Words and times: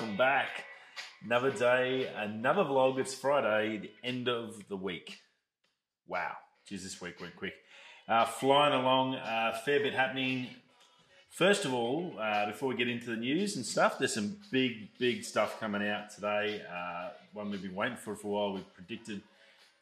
welcome 0.00 0.16
back. 0.16 0.64
Another 1.22 1.50
day, 1.50 2.10
another 2.16 2.62
vlog. 2.62 2.98
It's 2.98 3.14
Friday, 3.14 3.76
the 3.76 3.90
end 4.02 4.28
of 4.30 4.66
the 4.68 4.76
week. 4.76 5.18
Wow, 6.06 6.32
geez, 6.66 6.84
this 6.84 7.02
week 7.02 7.20
went 7.20 7.36
quick. 7.36 7.52
Uh, 8.08 8.24
flying 8.24 8.72
along, 8.72 9.16
uh, 9.16 9.52
fair 9.62 9.80
bit 9.80 9.92
happening. 9.92 10.46
First 11.28 11.66
of 11.66 11.74
all, 11.74 12.14
uh, 12.18 12.46
before 12.46 12.70
we 12.70 12.76
get 12.76 12.88
into 12.88 13.10
the 13.10 13.16
news 13.16 13.56
and 13.56 13.66
stuff, 13.66 13.98
there's 13.98 14.14
some 14.14 14.38
big, 14.50 14.88
big 14.98 15.22
stuff 15.22 15.60
coming 15.60 15.86
out 15.86 16.08
today. 16.08 16.62
Uh, 16.72 17.10
one 17.34 17.50
we've 17.50 17.60
been 17.60 17.74
waiting 17.74 17.98
for 17.98 18.16
for 18.16 18.28
a 18.28 18.30
while. 18.30 18.54
We 18.54 18.60
predicted 18.74 19.20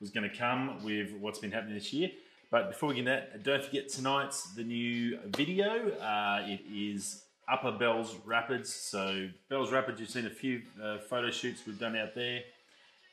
was 0.01 0.11
going 0.11 0.29
to 0.29 0.37
come 0.37 0.83
with 0.83 1.13
what's 1.21 1.39
been 1.39 1.53
happening 1.53 1.75
this 1.75 1.93
year. 1.93 2.11
But 2.51 2.71
before 2.71 2.89
we 2.89 2.97
get 2.97 3.05
that, 3.05 3.45
don't 3.45 3.65
forget 3.65 3.89
tonight's 3.89 4.53
the 4.55 4.65
new 4.65 5.21
video. 5.27 5.91
Uh, 5.91 6.43
it 6.45 6.63
is 6.69 7.23
Upper 7.51 7.73
Bells 7.73 8.17
Rapids. 8.25 8.73
So 8.73 9.29
Bells 9.49 9.73
Rapids, 9.73 10.01
you've 10.01 10.11
seen 10.11 10.27
a 10.27 10.31
few 10.31 10.63
uh, 10.83 10.99
photo 10.99 11.31
shoots 11.31 11.63
we've 11.67 11.79
done 11.79 11.97
out 11.97 12.15
there, 12.15 12.43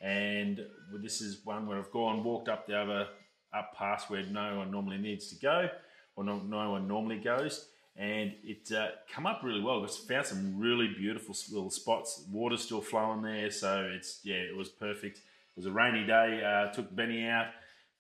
and 0.01 0.65
this 0.93 1.21
is 1.21 1.39
one 1.45 1.67
where 1.67 1.77
I've 1.77 1.91
gone 1.91 2.23
walked 2.23 2.49
up 2.49 2.67
the 2.67 2.77
other 2.77 3.07
up 3.53 3.73
past 3.75 4.09
where 4.09 4.23
no 4.23 4.57
one 4.57 4.71
normally 4.71 4.97
needs 4.97 5.29
to 5.29 5.35
go, 5.35 5.69
or 6.15 6.23
no, 6.23 6.39
no 6.39 6.71
one 6.71 6.87
normally 6.87 7.17
goes, 7.17 7.67
and 7.95 8.33
it 8.43 8.71
uh, 8.71 8.89
come 9.13 9.25
up 9.25 9.41
really 9.43 9.61
well. 9.61 9.83
It's 9.83 9.97
found 9.97 10.25
some 10.25 10.59
really 10.59 10.87
beautiful 10.87 11.35
little 11.51 11.69
spots. 11.69 12.25
Water's 12.31 12.61
still 12.61 12.81
flowing 12.81 13.21
there, 13.21 13.49
so 13.51 13.89
it's 13.93 14.19
yeah, 14.23 14.35
it 14.35 14.55
was 14.55 14.69
perfect. 14.69 15.19
It 15.19 15.57
was 15.57 15.65
a 15.65 15.71
rainy 15.71 16.05
day. 16.05 16.43
Uh, 16.43 16.73
took 16.73 16.93
Benny 16.93 17.25
out. 17.25 17.47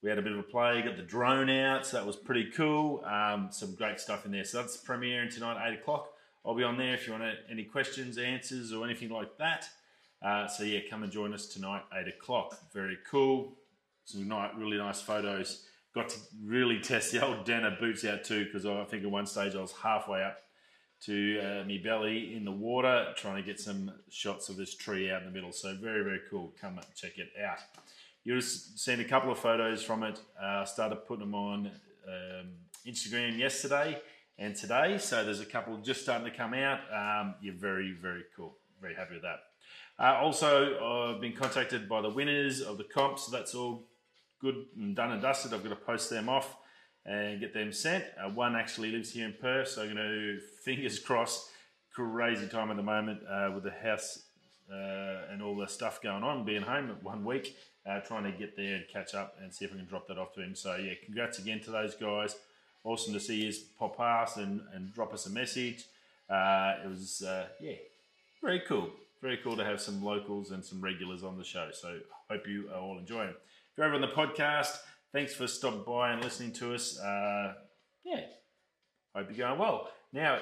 We 0.03 0.09
had 0.09 0.19
a 0.19 0.21
bit 0.21 0.33
of 0.33 0.39
a 0.39 0.43
play, 0.43 0.83
got 0.83 0.97
the 0.97 1.03
drone 1.03 1.49
out, 1.49 1.85
so 1.85 1.97
that 1.97 2.05
was 2.05 2.15
pretty 2.15 2.51
cool. 2.51 3.03
Um, 3.05 3.47
some 3.49 3.73
great 3.73 3.99
stuff 3.99 4.25
in 4.25 4.31
there. 4.31 4.43
So 4.43 4.61
that's 4.61 4.77
premiering 4.77 5.33
tonight, 5.33 5.67
8 5.67 5.79
o'clock. 5.79 6.09
I'll 6.45 6.53
be 6.53 6.63
on 6.63 6.77
there 6.77 6.93
if 6.93 7.07
you 7.07 7.13
want 7.13 7.23
any 7.49 7.63
questions, 7.63 8.17
answers, 8.17 8.71
or 8.71 8.85
anything 8.85 9.09
like 9.09 9.37
that. 9.39 9.67
Uh, 10.21 10.47
so 10.47 10.63
yeah, 10.63 10.79
come 10.89 11.03
and 11.03 11.11
join 11.11 11.33
us 11.33 11.47
tonight, 11.47 11.81
eight 11.93 12.07
o'clock. 12.07 12.57
Very 12.71 12.97
cool. 13.09 13.53
Some 14.05 14.29
really 14.57 14.77
nice 14.77 15.01
photos. 15.01 15.65
Got 15.95 16.09
to 16.09 16.17
really 16.43 16.79
test 16.79 17.11
the 17.11 17.25
old 17.25 17.45
Danner 17.45 17.75
boots 17.79 18.05
out 18.05 18.23
too, 18.23 18.45
because 18.45 18.65
I 18.65 18.83
think 18.83 19.03
at 19.03 19.09
one 19.09 19.25
stage 19.25 19.55
I 19.55 19.61
was 19.61 19.71
halfway 19.71 20.23
up 20.23 20.37
to 21.01 21.39
uh, 21.39 21.65
me 21.65 21.79
belly 21.79 22.35
in 22.35 22.45
the 22.45 22.51
water, 22.51 23.13
trying 23.15 23.37
to 23.37 23.43
get 23.43 23.59
some 23.59 23.91
shots 24.09 24.49
of 24.49 24.55
this 24.55 24.75
tree 24.75 25.09
out 25.09 25.21
in 25.21 25.27
the 25.27 25.33
middle. 25.33 25.51
So 25.51 25.75
very, 25.81 26.03
very 26.03 26.21
cool. 26.29 26.53
Come 26.61 26.77
and 26.77 26.85
check 26.95 27.17
it 27.17 27.29
out. 27.43 27.57
You've 28.23 28.43
seen 28.43 28.99
a 28.99 29.03
couple 29.03 29.31
of 29.31 29.39
photos 29.39 29.83
from 29.83 30.03
it. 30.03 30.19
I 30.41 30.61
uh, 30.61 30.65
started 30.65 30.97
putting 31.07 31.25
them 31.25 31.35
on 31.35 31.71
um, 32.07 32.49
Instagram 32.85 33.37
yesterday 33.37 33.99
and 34.37 34.55
today. 34.55 34.97
So 34.97 35.23
there's 35.23 35.41
a 35.41 35.45
couple 35.45 35.77
just 35.77 36.01
starting 36.01 36.29
to 36.29 36.35
come 36.35 36.53
out. 36.53 36.79
Um, 36.91 37.35
you're 37.41 37.55
very, 37.55 37.95
very 37.99 38.23
cool. 38.35 38.57
Very 38.81 38.95
happy 38.95 39.15
with 39.15 39.23
that. 39.23 39.39
Uh, 39.97 40.17
also, 40.17 41.13
I've 41.13 41.21
been 41.21 41.33
contacted 41.33 41.87
by 41.87 42.01
the 42.01 42.09
winners 42.09 42.61
of 42.61 42.77
the 42.77 42.83
comps. 42.83 43.25
So 43.25 43.31
that's 43.31 43.55
all 43.55 43.83
good 44.41 44.65
and 44.75 44.95
done 44.95 45.11
and 45.11 45.21
dusted. 45.21 45.53
I've 45.53 45.63
got 45.63 45.69
to 45.69 45.75
post 45.75 46.09
them 46.09 46.27
off 46.29 46.57
and 47.05 47.39
get 47.39 47.53
them 47.53 47.71
sent. 47.71 48.03
Uh, 48.21 48.29
one 48.29 48.55
actually 48.55 48.91
lives 48.91 49.11
here 49.11 49.25
in 49.25 49.35
Perth, 49.39 49.69
so 49.69 49.83
I'm 49.83 49.93
going 49.93 49.97
to, 49.97 50.39
fingers 50.63 50.99
crossed, 50.99 51.49
crazy 51.93 52.47
time 52.47 52.71
at 52.71 52.77
the 52.77 52.83
moment 52.83 53.21
uh, 53.29 53.51
with 53.53 53.63
the 53.63 53.71
house 53.71 54.23
uh, 54.71 55.31
and 55.31 55.41
all 55.41 55.55
the 55.55 55.67
stuff 55.67 56.01
going 56.01 56.23
on, 56.23 56.43
being 56.43 56.63
home 56.63 56.97
one 57.03 57.23
week, 57.23 57.55
uh, 57.85 57.99
trying 57.99 58.23
to 58.23 58.31
get 58.31 58.57
there 58.57 58.75
and 58.75 58.85
catch 58.91 59.13
up 59.13 59.35
and 59.41 59.53
see 59.53 59.65
if 59.65 59.71
I 59.71 59.77
can 59.77 59.85
drop 59.85 60.07
that 60.07 60.17
off 60.17 60.33
to 60.33 60.41
him. 60.41 60.55
So, 60.55 60.75
yeah, 60.75 60.93
congrats 61.05 61.37
again 61.37 61.61
to 61.61 61.71
those 61.71 61.95
guys 61.95 62.35
awesome 62.85 63.13
to 63.13 63.19
see 63.19 63.43
you 63.43 63.53
pop 63.77 63.97
past 63.97 64.37
and, 64.37 64.61
and 64.73 64.93
drop 64.93 65.13
us 65.13 65.25
a 65.25 65.29
message. 65.29 65.85
Uh, 66.29 66.75
it 66.83 66.89
was, 66.89 67.23
uh, 67.23 67.47
yeah, 67.59 67.75
very 68.41 68.61
cool. 68.67 68.89
Very 69.21 69.37
cool 69.43 69.57
to 69.57 69.65
have 69.65 69.81
some 69.81 70.03
locals 70.03 70.51
and 70.51 70.63
some 70.63 70.79
regulars 70.79 71.23
on 71.23 71.37
the 71.37 71.43
show. 71.43 71.69
So 71.73 71.99
hope 72.29 72.47
you 72.47 72.69
are 72.73 72.79
all 72.79 72.97
enjoying. 72.97 73.29
If 73.29 73.77
you're 73.77 73.87
over 73.87 73.95
on 73.95 74.01
the 74.01 74.07
podcast, 74.07 74.77
thanks 75.11 75.33
for 75.33 75.47
stopping 75.47 75.83
by 75.85 76.11
and 76.11 76.23
listening 76.23 76.53
to 76.53 76.75
us. 76.75 76.99
Uh, 76.99 77.53
yeah, 78.03 78.21
hope 79.15 79.27
you're 79.29 79.47
going 79.47 79.59
well. 79.59 79.89
Now, 80.13 80.39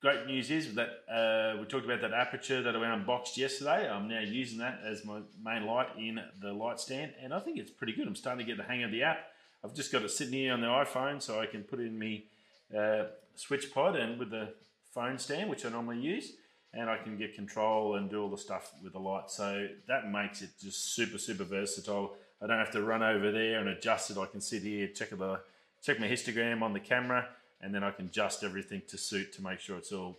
great 0.00 0.26
news 0.26 0.50
is 0.50 0.74
that 0.74 0.88
uh, 1.12 1.58
we 1.60 1.66
talked 1.66 1.84
about 1.84 2.00
that 2.02 2.12
Aputure 2.12 2.62
that 2.62 2.76
I 2.76 2.94
unboxed 2.94 3.36
yesterday. 3.36 3.90
I'm 3.90 4.08
now 4.08 4.20
using 4.20 4.58
that 4.58 4.80
as 4.84 5.04
my 5.04 5.20
main 5.42 5.66
light 5.66 5.88
in 5.98 6.20
the 6.40 6.52
light 6.52 6.78
stand, 6.78 7.14
and 7.20 7.34
I 7.34 7.40
think 7.40 7.58
it's 7.58 7.70
pretty 7.70 7.94
good. 7.94 8.06
I'm 8.06 8.14
starting 8.14 8.46
to 8.46 8.50
get 8.50 8.58
the 8.58 8.70
hang 8.70 8.84
of 8.84 8.92
the 8.92 9.02
app. 9.02 9.18
I've 9.64 9.74
just 9.74 9.90
got 9.90 10.02
it 10.02 10.10
sitting 10.10 10.34
here 10.34 10.52
on 10.52 10.60
the 10.60 10.68
iPhone 10.68 11.20
so 11.20 11.40
I 11.40 11.46
can 11.46 11.62
put 11.64 11.80
in 11.80 11.98
my 11.98 12.22
uh, 12.76 13.06
SwitchPod 13.36 14.00
and 14.00 14.18
with 14.18 14.30
the 14.30 14.52
phone 14.92 15.18
stand, 15.18 15.50
which 15.50 15.64
I 15.66 15.70
normally 15.70 16.00
use, 16.00 16.32
and 16.72 16.88
I 16.88 16.96
can 16.96 17.16
get 17.16 17.34
control 17.34 17.96
and 17.96 18.08
do 18.08 18.22
all 18.22 18.30
the 18.30 18.38
stuff 18.38 18.72
with 18.82 18.92
the 18.92 18.98
light. 19.00 19.30
So 19.30 19.68
that 19.88 20.10
makes 20.10 20.42
it 20.42 20.50
just 20.60 20.94
super, 20.94 21.18
super 21.18 21.44
versatile. 21.44 22.14
I 22.40 22.46
don't 22.46 22.58
have 22.58 22.70
to 22.72 22.82
run 22.82 23.02
over 23.02 23.32
there 23.32 23.58
and 23.58 23.68
adjust 23.68 24.10
it. 24.10 24.18
I 24.18 24.26
can 24.26 24.40
sit 24.40 24.62
here, 24.62 24.88
check 24.88 25.10
the 25.10 25.40
check 25.82 26.00
my 26.00 26.08
histogram 26.08 26.62
on 26.62 26.72
the 26.72 26.80
camera, 26.80 27.28
and 27.60 27.74
then 27.74 27.82
I 27.84 27.90
can 27.90 28.06
adjust 28.06 28.42
everything 28.44 28.82
to 28.88 28.98
suit 28.98 29.32
to 29.34 29.42
make 29.42 29.60
sure 29.60 29.76
it's 29.76 29.92
all 29.92 30.18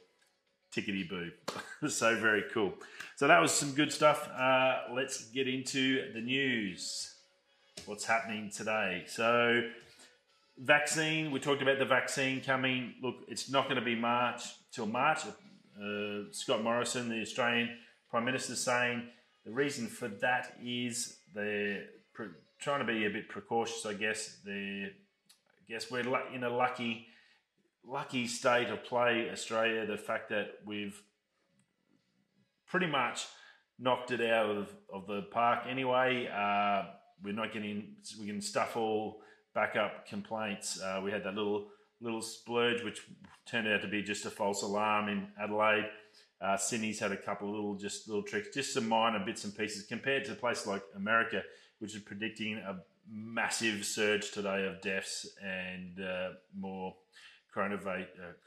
tickety 0.73 1.07
boo. 1.07 1.31
so 1.89 2.15
very 2.17 2.43
cool. 2.53 2.73
So 3.15 3.27
that 3.27 3.41
was 3.41 3.53
some 3.53 3.71
good 3.71 3.91
stuff. 3.91 4.29
Uh, 4.29 4.83
let's 4.93 5.25
get 5.25 5.47
into 5.47 6.11
the 6.13 6.21
news 6.21 7.15
what's 7.85 8.05
happening 8.05 8.49
today. 8.49 9.03
So, 9.07 9.61
vaccine, 10.57 11.31
we 11.31 11.39
talked 11.39 11.61
about 11.61 11.79
the 11.79 11.85
vaccine 11.85 12.41
coming. 12.41 12.95
Look, 13.01 13.15
it's 13.27 13.49
not 13.49 13.65
going 13.65 13.77
to 13.79 13.85
be 13.85 13.95
March 13.95 14.43
till 14.71 14.85
March. 14.85 15.19
Uh, 15.81 16.23
Scott 16.31 16.63
Morrison, 16.63 17.09
the 17.09 17.21
Australian 17.21 17.77
Prime 18.09 18.25
Minister, 18.25 18.55
saying 18.55 19.03
the 19.45 19.51
reason 19.51 19.87
for 19.87 20.07
that 20.07 20.57
is 20.63 21.17
they're 21.33 21.85
trying 22.59 22.79
to 22.79 22.85
be 22.85 23.05
a 23.05 23.09
bit 23.09 23.29
precautious, 23.29 23.85
I 23.85 23.93
guess. 23.93 24.37
They, 24.45 24.87
I 24.91 25.71
guess 25.71 25.89
we're 25.89 26.01
in 26.33 26.43
a 26.43 26.49
lucky, 26.49 27.07
lucky 27.85 28.27
state 28.27 28.69
of 28.69 28.83
play, 28.83 29.29
Australia. 29.31 29.85
The 29.85 29.97
fact 29.97 30.29
that 30.29 30.55
we've 30.65 31.01
pretty 32.67 32.87
much 32.87 33.25
knocked 33.79 34.11
it 34.11 34.21
out 34.21 34.49
of, 34.49 34.73
of 34.93 35.07
the 35.07 35.21
park 35.31 35.63
anyway. 35.67 36.27
Uh, 36.27 36.83
we're 37.23 37.33
not 37.33 37.53
getting 37.53 37.95
we 38.19 38.27
can 38.27 38.41
stuff 38.41 38.77
all 38.77 39.21
backup 39.53 40.07
complaints. 40.07 40.79
Uh, 40.81 41.01
we 41.03 41.11
had 41.11 41.23
that 41.23 41.35
little 41.35 41.67
little 42.01 42.21
splurge, 42.21 42.83
which 42.83 43.01
turned 43.45 43.67
out 43.67 43.81
to 43.81 43.87
be 43.87 44.01
just 44.01 44.25
a 44.25 44.29
false 44.29 44.61
alarm 44.61 45.09
in 45.09 45.27
Adelaide. 45.41 45.89
Uh, 46.41 46.55
Sydney's 46.55 46.99
had 46.99 47.11
a 47.11 47.17
couple 47.17 47.49
of 47.49 47.55
little 47.55 47.75
just 47.75 48.07
little 48.07 48.23
tricks, 48.23 48.47
just 48.53 48.73
some 48.73 48.87
minor 48.87 49.23
bits 49.25 49.43
and 49.43 49.55
pieces 49.57 49.85
compared 49.85 50.23
to 50.25 50.31
a 50.31 50.35
place 50.35 50.65
like 50.65 50.83
America, 50.95 51.43
which 51.79 51.95
is 51.95 52.01
predicting 52.01 52.57
a 52.57 52.77
massive 53.11 53.83
surge 53.85 54.31
today 54.31 54.65
of 54.65 54.81
deaths 54.81 55.27
and 55.43 55.99
uh, 55.99 56.29
more 56.57 56.95
uh, 57.57 57.77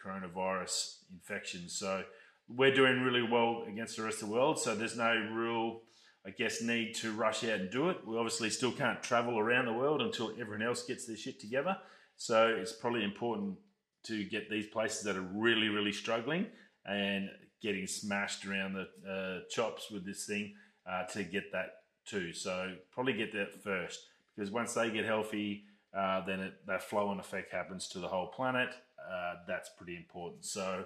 coronavirus 0.03 0.97
infections. 1.13 1.75
So 1.75 2.05
we're 2.49 2.75
doing 2.75 3.03
really 3.03 3.23
well 3.23 3.65
against 3.69 3.97
the 3.97 4.05
rest 4.05 4.23
of 4.23 4.29
the 4.29 4.35
world. 4.35 4.59
So 4.59 4.75
there's 4.75 4.97
no 4.97 5.13
real 5.33 5.81
I 6.27 6.31
guess, 6.31 6.63
need 6.63 6.95
to 6.97 7.13
rush 7.13 7.43
out 7.45 7.61
and 7.61 7.71
do 7.71 7.91
it. 7.91 8.07
We 8.07 8.17
obviously 8.17 8.51
still 8.51 8.73
can't 8.73 9.03
travel 9.03 9.39
around 9.39 9.67
the 9.67 9.73
world 9.73 10.01
until 10.01 10.31
everyone 10.41 10.63
else 10.63 10.85
gets 10.85 11.07
their 11.07 11.17
shit 11.17 11.41
together. 11.41 11.77
So 12.17 12.47
it's 12.47 12.73
probably 12.73 13.03
important 13.03 13.57
to 14.05 14.25
get 14.25 14.49
these 14.49 14.67
places 14.67 15.03
that 15.05 15.17
are 15.17 15.29
really, 15.35 15.69
really 15.69 15.93
struggling 15.93 16.47
and 16.85 17.29
getting 17.61 17.87
smashed 17.87 18.47
around 18.47 18.75
the 18.75 19.11
uh, 19.11 19.49
chops 19.51 19.91
with 19.91 20.05
this 20.05 20.27
thing 20.27 20.55
uh, 20.89 21.05
to 21.07 21.25
get 21.25 21.51
that 21.53 21.71
too. 22.07 22.33
So 22.33 22.75
probably 22.93 23.15
get 23.15 23.33
that 23.33 23.63
first 23.63 24.01
because 24.35 24.51
once 24.51 24.75
they 24.75 24.91
get 24.91 25.05
healthy, 25.05 25.65
uh, 25.97 26.25
then 26.25 26.41
it, 26.41 26.55
that 26.67 26.83
flow 26.83 27.11
and 27.11 27.21
effect 27.21 27.53
happens 27.53 27.89
to 27.89 27.99
the 27.99 28.09
whole 28.09 28.29
planet. 28.29 28.71
Uh, 28.99 29.35
that's 29.47 29.71
pretty 29.77 29.97
important. 29.97 30.45
So 30.45 30.85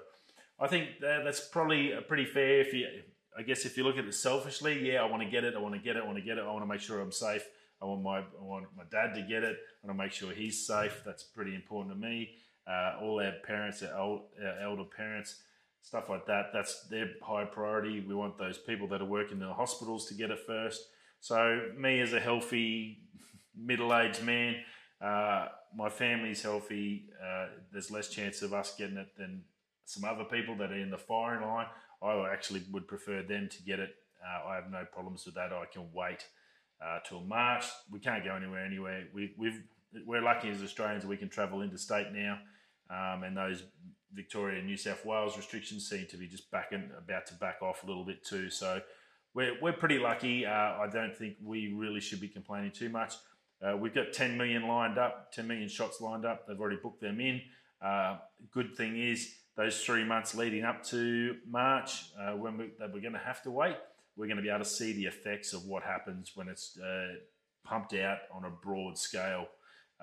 I 0.58 0.66
think 0.68 1.00
that, 1.00 1.22
that's 1.24 1.48
probably 1.48 1.92
pretty 2.08 2.24
fair 2.24 2.60
if 2.60 2.72
you 2.72 2.86
I 3.38 3.42
guess 3.42 3.64
if 3.66 3.76
you 3.76 3.84
look 3.84 3.98
at 3.98 4.04
it 4.04 4.14
selfishly, 4.14 4.90
yeah, 4.90 5.02
I 5.02 5.04
want 5.04 5.22
to 5.22 5.28
get 5.28 5.44
it. 5.44 5.54
I 5.54 5.58
want 5.58 5.74
to 5.74 5.80
get 5.80 5.96
it. 5.96 6.02
I 6.02 6.06
want 6.06 6.18
to 6.18 6.24
get 6.24 6.38
it. 6.38 6.44
I 6.44 6.50
want 6.50 6.62
to 6.62 6.68
make 6.68 6.80
sure 6.80 7.00
I'm 7.00 7.12
safe. 7.12 7.44
I 7.80 7.84
want 7.84 8.02
my 8.02 8.18
I 8.18 8.42
want 8.42 8.66
my 8.76 8.84
dad 8.90 9.14
to 9.14 9.22
get 9.22 9.42
it. 9.42 9.56
I 9.82 9.86
want 9.86 9.98
to 9.98 10.04
make 10.04 10.12
sure 10.12 10.32
he's 10.32 10.66
safe. 10.66 11.02
That's 11.04 11.22
pretty 11.22 11.54
important 11.54 11.94
to 11.94 12.00
me. 12.00 12.30
Uh, 12.66 12.94
all 13.00 13.20
our 13.20 13.32
parents, 13.46 13.82
our, 13.82 13.96
old, 13.98 14.22
our 14.42 14.60
elder 14.60 14.84
parents, 14.84 15.42
stuff 15.82 16.08
like 16.08 16.26
that. 16.26 16.46
That's 16.52 16.88
their 16.88 17.10
high 17.22 17.44
priority. 17.44 18.00
We 18.00 18.14
want 18.14 18.38
those 18.38 18.58
people 18.58 18.88
that 18.88 19.00
are 19.00 19.06
working 19.06 19.40
in 19.40 19.46
the 19.46 19.54
hospitals 19.54 20.06
to 20.06 20.14
get 20.14 20.30
it 20.30 20.40
first. 20.46 20.82
So 21.20 21.68
me 21.76 22.00
as 22.00 22.12
a 22.12 22.20
healthy 22.20 23.02
middle-aged 23.56 24.22
man, 24.22 24.56
uh, 25.00 25.48
my 25.76 25.88
family's 25.88 26.42
healthy. 26.42 27.04
Uh, 27.22 27.46
there's 27.70 27.90
less 27.90 28.08
chance 28.08 28.42
of 28.42 28.52
us 28.52 28.74
getting 28.76 28.96
it 28.96 29.16
than 29.16 29.44
some 29.84 30.04
other 30.04 30.24
people 30.24 30.56
that 30.56 30.72
are 30.72 30.78
in 30.78 30.90
the 30.90 30.98
firing 30.98 31.42
line. 31.46 31.66
I 32.02 32.32
actually 32.32 32.62
would 32.72 32.86
prefer 32.86 33.22
them 33.22 33.48
to 33.50 33.62
get 33.62 33.78
it. 33.80 33.94
Uh, 34.24 34.48
I 34.48 34.54
have 34.56 34.70
no 34.70 34.84
problems 34.92 35.24
with 35.26 35.34
that. 35.34 35.52
I 35.52 35.64
can 35.72 35.88
wait 35.92 36.26
uh, 36.84 36.98
till 37.08 37.20
March. 37.20 37.64
We 37.90 38.00
can't 38.00 38.24
go 38.24 38.34
anywhere 38.34 38.64
anyway. 38.64 39.04
We, 39.14 39.34
we've 39.38 39.62
we're 40.04 40.22
lucky 40.22 40.50
as 40.50 40.62
Australians 40.62 41.06
we 41.06 41.16
can 41.16 41.28
travel 41.28 41.62
interstate 41.62 42.12
now. 42.12 42.38
um, 42.90 43.22
and 43.22 43.36
those 43.36 43.62
Victoria 44.12 44.58
and 44.58 44.66
New 44.66 44.76
South 44.76 45.04
Wales 45.04 45.36
restrictions 45.36 45.88
seem 45.88 46.06
to 46.06 46.16
be 46.16 46.26
just 46.26 46.50
backing 46.50 46.90
about 46.96 47.26
to 47.26 47.34
back 47.34 47.62
off 47.62 47.82
a 47.84 47.86
little 47.86 48.04
bit 48.04 48.24
too. 48.24 48.50
So 48.50 48.80
we're, 49.34 49.60
we're 49.60 49.72
pretty 49.72 49.98
lucky. 49.98 50.46
Uh, 50.46 50.50
I 50.50 50.88
don't 50.92 51.14
think 51.14 51.36
we 51.42 51.72
really 51.74 52.00
should 52.00 52.20
be 52.20 52.28
complaining 52.28 52.72
too 52.72 52.88
much. 52.88 53.14
Uh, 53.62 53.76
we've 53.76 53.94
got 53.94 54.12
10 54.12 54.36
million 54.36 54.68
lined 54.68 54.98
up, 54.98 55.32
10 55.32 55.46
million 55.46 55.68
shots 55.68 56.00
lined 56.00 56.24
up. 56.24 56.46
They've 56.46 56.60
already 56.60 56.78
booked 56.82 57.00
them 57.00 57.20
in. 57.20 57.40
Uh, 57.82 58.18
good 58.52 58.74
thing 58.76 58.98
is 58.98 59.34
those 59.56 59.82
three 59.82 60.04
months 60.04 60.34
leading 60.34 60.64
up 60.64 60.84
to 60.84 61.36
March, 61.48 62.10
uh, 62.20 62.32
when 62.32 62.58
we, 62.58 62.70
that 62.78 62.92
we're 62.92 63.00
going 63.00 63.14
to 63.14 63.18
have 63.18 63.42
to 63.42 63.50
wait, 63.50 63.76
we're 64.16 64.26
going 64.26 64.36
to 64.36 64.42
be 64.42 64.50
able 64.50 64.60
to 64.60 64.64
see 64.64 64.92
the 64.92 65.06
effects 65.06 65.52
of 65.52 65.64
what 65.64 65.82
happens 65.82 66.32
when 66.34 66.48
it's 66.48 66.78
uh, 66.78 67.14
pumped 67.64 67.94
out 67.94 68.18
on 68.32 68.44
a 68.44 68.50
broad 68.50 68.98
scale. 68.98 69.46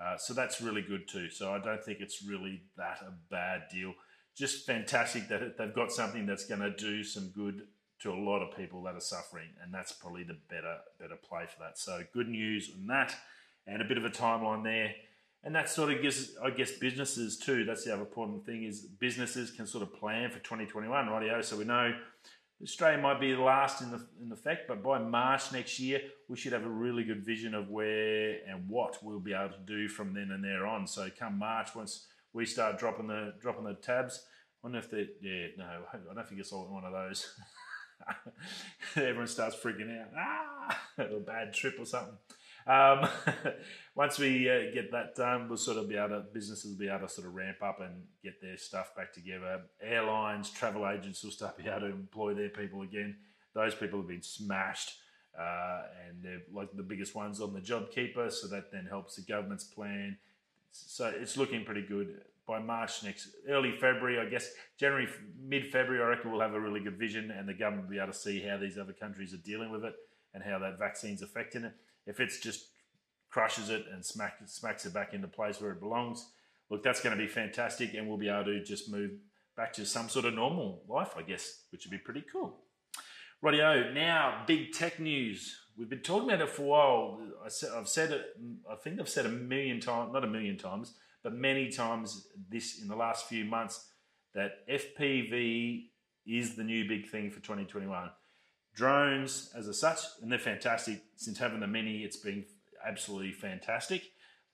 Uh, 0.00 0.16
so 0.16 0.34
that's 0.34 0.60
really 0.60 0.82
good 0.82 1.06
too. 1.06 1.30
So 1.30 1.52
I 1.52 1.58
don't 1.58 1.82
think 1.82 2.00
it's 2.00 2.22
really 2.22 2.62
that 2.76 2.98
a 3.02 3.12
bad 3.30 3.62
deal. 3.72 3.94
Just 4.36 4.66
fantastic 4.66 5.28
that 5.28 5.56
they've 5.56 5.74
got 5.74 5.92
something 5.92 6.26
that's 6.26 6.46
going 6.46 6.60
to 6.60 6.72
do 6.72 7.04
some 7.04 7.28
good 7.28 7.68
to 8.00 8.12
a 8.12 8.14
lot 8.14 8.42
of 8.42 8.56
people 8.56 8.82
that 8.82 8.96
are 8.96 9.00
suffering, 9.00 9.48
and 9.62 9.72
that's 9.72 9.92
probably 9.92 10.24
the 10.24 10.36
better 10.50 10.78
better 10.98 11.14
play 11.14 11.44
for 11.46 11.62
that. 11.62 11.78
So 11.78 12.02
good 12.12 12.28
news 12.28 12.72
on 12.76 12.88
that, 12.88 13.14
and 13.68 13.80
a 13.80 13.84
bit 13.84 13.96
of 13.96 14.04
a 14.04 14.10
timeline 14.10 14.64
there, 14.64 14.94
and 15.44 15.54
that 15.54 15.68
sort 15.68 15.92
of 15.92 16.00
gives, 16.00 16.36
I 16.42 16.50
guess, 16.50 16.72
businesses 16.72 17.38
too. 17.38 17.64
That's 17.64 17.84
the 17.84 17.92
other 17.92 18.02
important 18.02 18.46
thing 18.46 18.64
is 18.64 18.80
businesses 18.80 19.50
can 19.50 19.66
sort 19.66 19.82
of 19.82 19.94
plan 19.94 20.30
for 20.30 20.38
2021, 20.38 21.06
rightio. 21.06 21.44
So 21.44 21.56
we 21.56 21.64
know 21.64 21.92
Australia 22.62 22.98
might 22.98 23.20
be 23.20 23.32
the 23.32 23.42
last 23.42 23.82
in 23.82 23.90
the 23.90 24.06
in 24.22 24.32
effect, 24.32 24.66
but 24.66 24.82
by 24.82 24.98
March 24.98 25.52
next 25.52 25.78
year, 25.78 26.00
we 26.28 26.36
should 26.38 26.54
have 26.54 26.64
a 26.64 26.68
really 26.68 27.04
good 27.04 27.22
vision 27.22 27.54
of 27.54 27.68
where 27.68 28.38
and 28.48 28.68
what 28.68 28.98
we'll 29.02 29.20
be 29.20 29.34
able 29.34 29.50
to 29.50 29.58
do 29.66 29.86
from 29.86 30.14
then 30.14 30.30
and 30.32 30.42
there 30.42 30.66
on. 30.66 30.86
So 30.86 31.08
come 31.18 31.38
March, 31.38 31.74
once 31.74 32.06
we 32.32 32.46
start 32.46 32.78
dropping 32.78 33.08
the 33.08 33.34
dropping 33.38 33.64
the 33.64 33.74
tabs, 33.74 34.24
I 34.62 34.66
wonder 34.66 34.78
if 34.78 34.90
they 34.90 35.08
yeah 35.20 35.48
no, 35.58 35.66
I 35.92 36.14
don't 36.14 36.26
think 36.26 36.40
it's 36.40 36.52
all 36.52 36.64
one 36.72 36.84
of 36.84 36.92
those. 36.92 37.34
Everyone 38.96 39.26
starts 39.26 39.56
freaking 39.56 40.00
out. 40.00 40.08
Ah, 40.16 40.80
a 40.98 41.20
bad 41.20 41.52
trip 41.52 41.74
or 41.78 41.84
something. 41.84 42.16
Um, 42.66 43.08
once 43.94 44.18
we 44.18 44.48
uh, 44.48 44.72
get 44.72 44.90
that 44.92 45.14
done, 45.14 45.48
we'll 45.48 45.58
sort 45.58 45.78
of 45.78 45.88
be 45.88 45.96
able 45.96 46.08
to, 46.10 46.24
businesses 46.32 46.72
will 46.72 46.78
be 46.78 46.88
able 46.88 47.06
to 47.06 47.12
sort 47.12 47.26
of 47.26 47.34
ramp 47.34 47.62
up 47.62 47.80
and 47.80 48.02
get 48.22 48.40
their 48.40 48.56
stuff 48.56 48.94
back 48.96 49.12
together. 49.12 49.62
Airlines, 49.82 50.50
travel 50.50 50.88
agents 50.88 51.22
will 51.22 51.30
start 51.30 51.58
be 51.58 51.68
able 51.68 51.80
to 51.80 51.86
employ 51.86 52.34
their 52.34 52.48
people 52.48 52.82
again. 52.82 53.16
Those 53.54 53.74
people 53.74 54.00
have 54.00 54.08
been 54.08 54.22
smashed. 54.22 54.98
Uh, 55.38 55.82
and 56.06 56.22
they're 56.22 56.42
like 56.52 56.68
the 56.76 56.82
biggest 56.82 57.14
ones 57.14 57.40
on 57.40 57.52
the 57.52 57.60
job 57.60 57.90
keeper, 57.90 58.30
so 58.30 58.46
that 58.46 58.70
then 58.70 58.86
helps 58.86 59.16
the 59.16 59.22
government's 59.22 59.64
plan. 59.64 60.16
So 60.70 61.12
it's 61.14 61.36
looking 61.36 61.64
pretty 61.64 61.82
good. 61.82 62.20
By 62.46 62.60
March 62.60 63.02
next, 63.02 63.30
early 63.48 63.72
February, 63.72 64.20
I 64.20 64.26
guess 64.26 64.52
January, 64.78 65.08
mid 65.42 65.72
February, 65.72 66.04
I 66.04 66.08
reckon 66.08 66.30
we'll 66.30 66.40
have 66.40 66.54
a 66.54 66.60
really 66.60 66.80
good 66.80 66.98
vision, 66.98 67.30
and 67.30 67.48
the 67.48 67.54
government 67.54 67.88
will 67.88 67.94
be 67.94 67.98
able 67.98 68.12
to 68.12 68.18
see 68.18 68.40
how 68.40 68.58
these 68.58 68.78
other 68.78 68.92
countries 68.92 69.32
are 69.32 69.38
dealing 69.38 69.70
with 69.72 69.84
it 69.84 69.94
and 70.34 70.42
how 70.42 70.58
that 70.58 70.78
vaccine's 70.78 71.22
affecting 71.22 71.64
it. 71.64 71.72
If 72.06 72.20
it's 72.20 72.40
just 72.40 72.66
crushes 73.30 73.70
it 73.70 73.84
and 73.92 74.04
smack, 74.04 74.38
smacks 74.46 74.86
it 74.86 74.94
back 74.94 75.12
into 75.14 75.28
place 75.28 75.60
where 75.60 75.72
it 75.72 75.80
belongs, 75.80 76.26
look, 76.70 76.82
that's 76.82 77.00
going 77.00 77.16
to 77.16 77.22
be 77.22 77.28
fantastic, 77.28 77.94
and 77.94 78.08
we'll 78.08 78.18
be 78.18 78.28
able 78.28 78.44
to 78.44 78.62
just 78.62 78.90
move 78.90 79.12
back 79.56 79.72
to 79.74 79.86
some 79.86 80.08
sort 80.08 80.24
of 80.24 80.34
normal 80.34 80.82
life, 80.88 81.14
I 81.16 81.22
guess, 81.22 81.62
which 81.70 81.84
would 81.84 81.90
be 81.90 81.98
pretty 81.98 82.24
cool. 82.30 82.56
Rightio, 83.42 83.92
now 83.92 84.42
big 84.46 84.72
tech 84.72 84.98
news. 84.98 85.60
We've 85.76 85.88
been 85.88 86.00
talking 86.00 86.30
about 86.30 86.48
it 86.48 86.50
for 86.50 86.62
a 86.62 86.66
while. 86.66 87.20
I 87.40 87.76
have 87.76 87.88
said 87.88 88.12
it, 88.12 88.26
I 88.70 88.76
think 88.76 89.00
I've 89.00 89.08
said 89.08 89.26
a 89.26 89.30
million 89.30 89.80
times, 89.80 90.12
not 90.12 90.24
a 90.24 90.28
million 90.28 90.56
times, 90.56 90.94
but 91.22 91.34
many 91.34 91.68
times 91.68 92.28
this 92.48 92.80
in 92.80 92.88
the 92.88 92.96
last 92.96 93.26
few 93.26 93.44
months 93.44 93.88
that 94.34 94.66
FPV 94.68 95.86
is 96.26 96.56
the 96.56 96.64
new 96.64 96.88
big 96.88 97.08
thing 97.08 97.30
for 97.30 97.40
2021 97.40 98.10
drones 98.74 99.50
as 99.56 99.68
a 99.68 99.74
such, 99.74 100.00
and 100.22 100.30
they're 100.30 100.38
fantastic. 100.38 101.02
Since 101.16 101.38
having 101.38 101.60
the 101.60 101.66
Mini, 101.66 101.98
it's 101.98 102.16
been 102.16 102.44
absolutely 102.84 103.32
fantastic. 103.32 104.02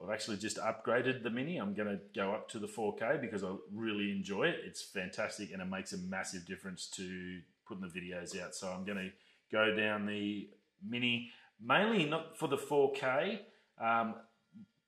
I've 0.02 0.10
actually 0.10 0.38
just 0.38 0.56
upgraded 0.58 1.22
the 1.22 1.30
Mini. 1.30 1.58
I'm 1.58 1.74
going 1.74 1.88
to 1.88 2.00
go 2.14 2.32
up 2.32 2.48
to 2.50 2.58
the 2.58 2.66
4K 2.66 3.20
because 3.20 3.44
I 3.44 3.52
really 3.74 4.10
enjoy 4.10 4.44
it. 4.44 4.60
It's 4.64 4.82
fantastic 4.82 5.52
and 5.52 5.60
it 5.60 5.66
makes 5.66 5.92
a 5.92 5.98
massive 5.98 6.46
difference 6.46 6.86
to 6.96 7.40
putting 7.66 7.82
the 7.82 8.00
videos 8.00 8.40
out. 8.40 8.54
So 8.54 8.68
I'm 8.68 8.84
going 8.84 8.98
to 8.98 9.10
go 9.52 9.74
down 9.74 10.06
the 10.06 10.48
Mini, 10.86 11.30
mainly 11.62 12.06
not 12.06 12.38
for 12.38 12.48
the 12.48 12.56
4K, 12.56 13.40
um, 13.78 14.14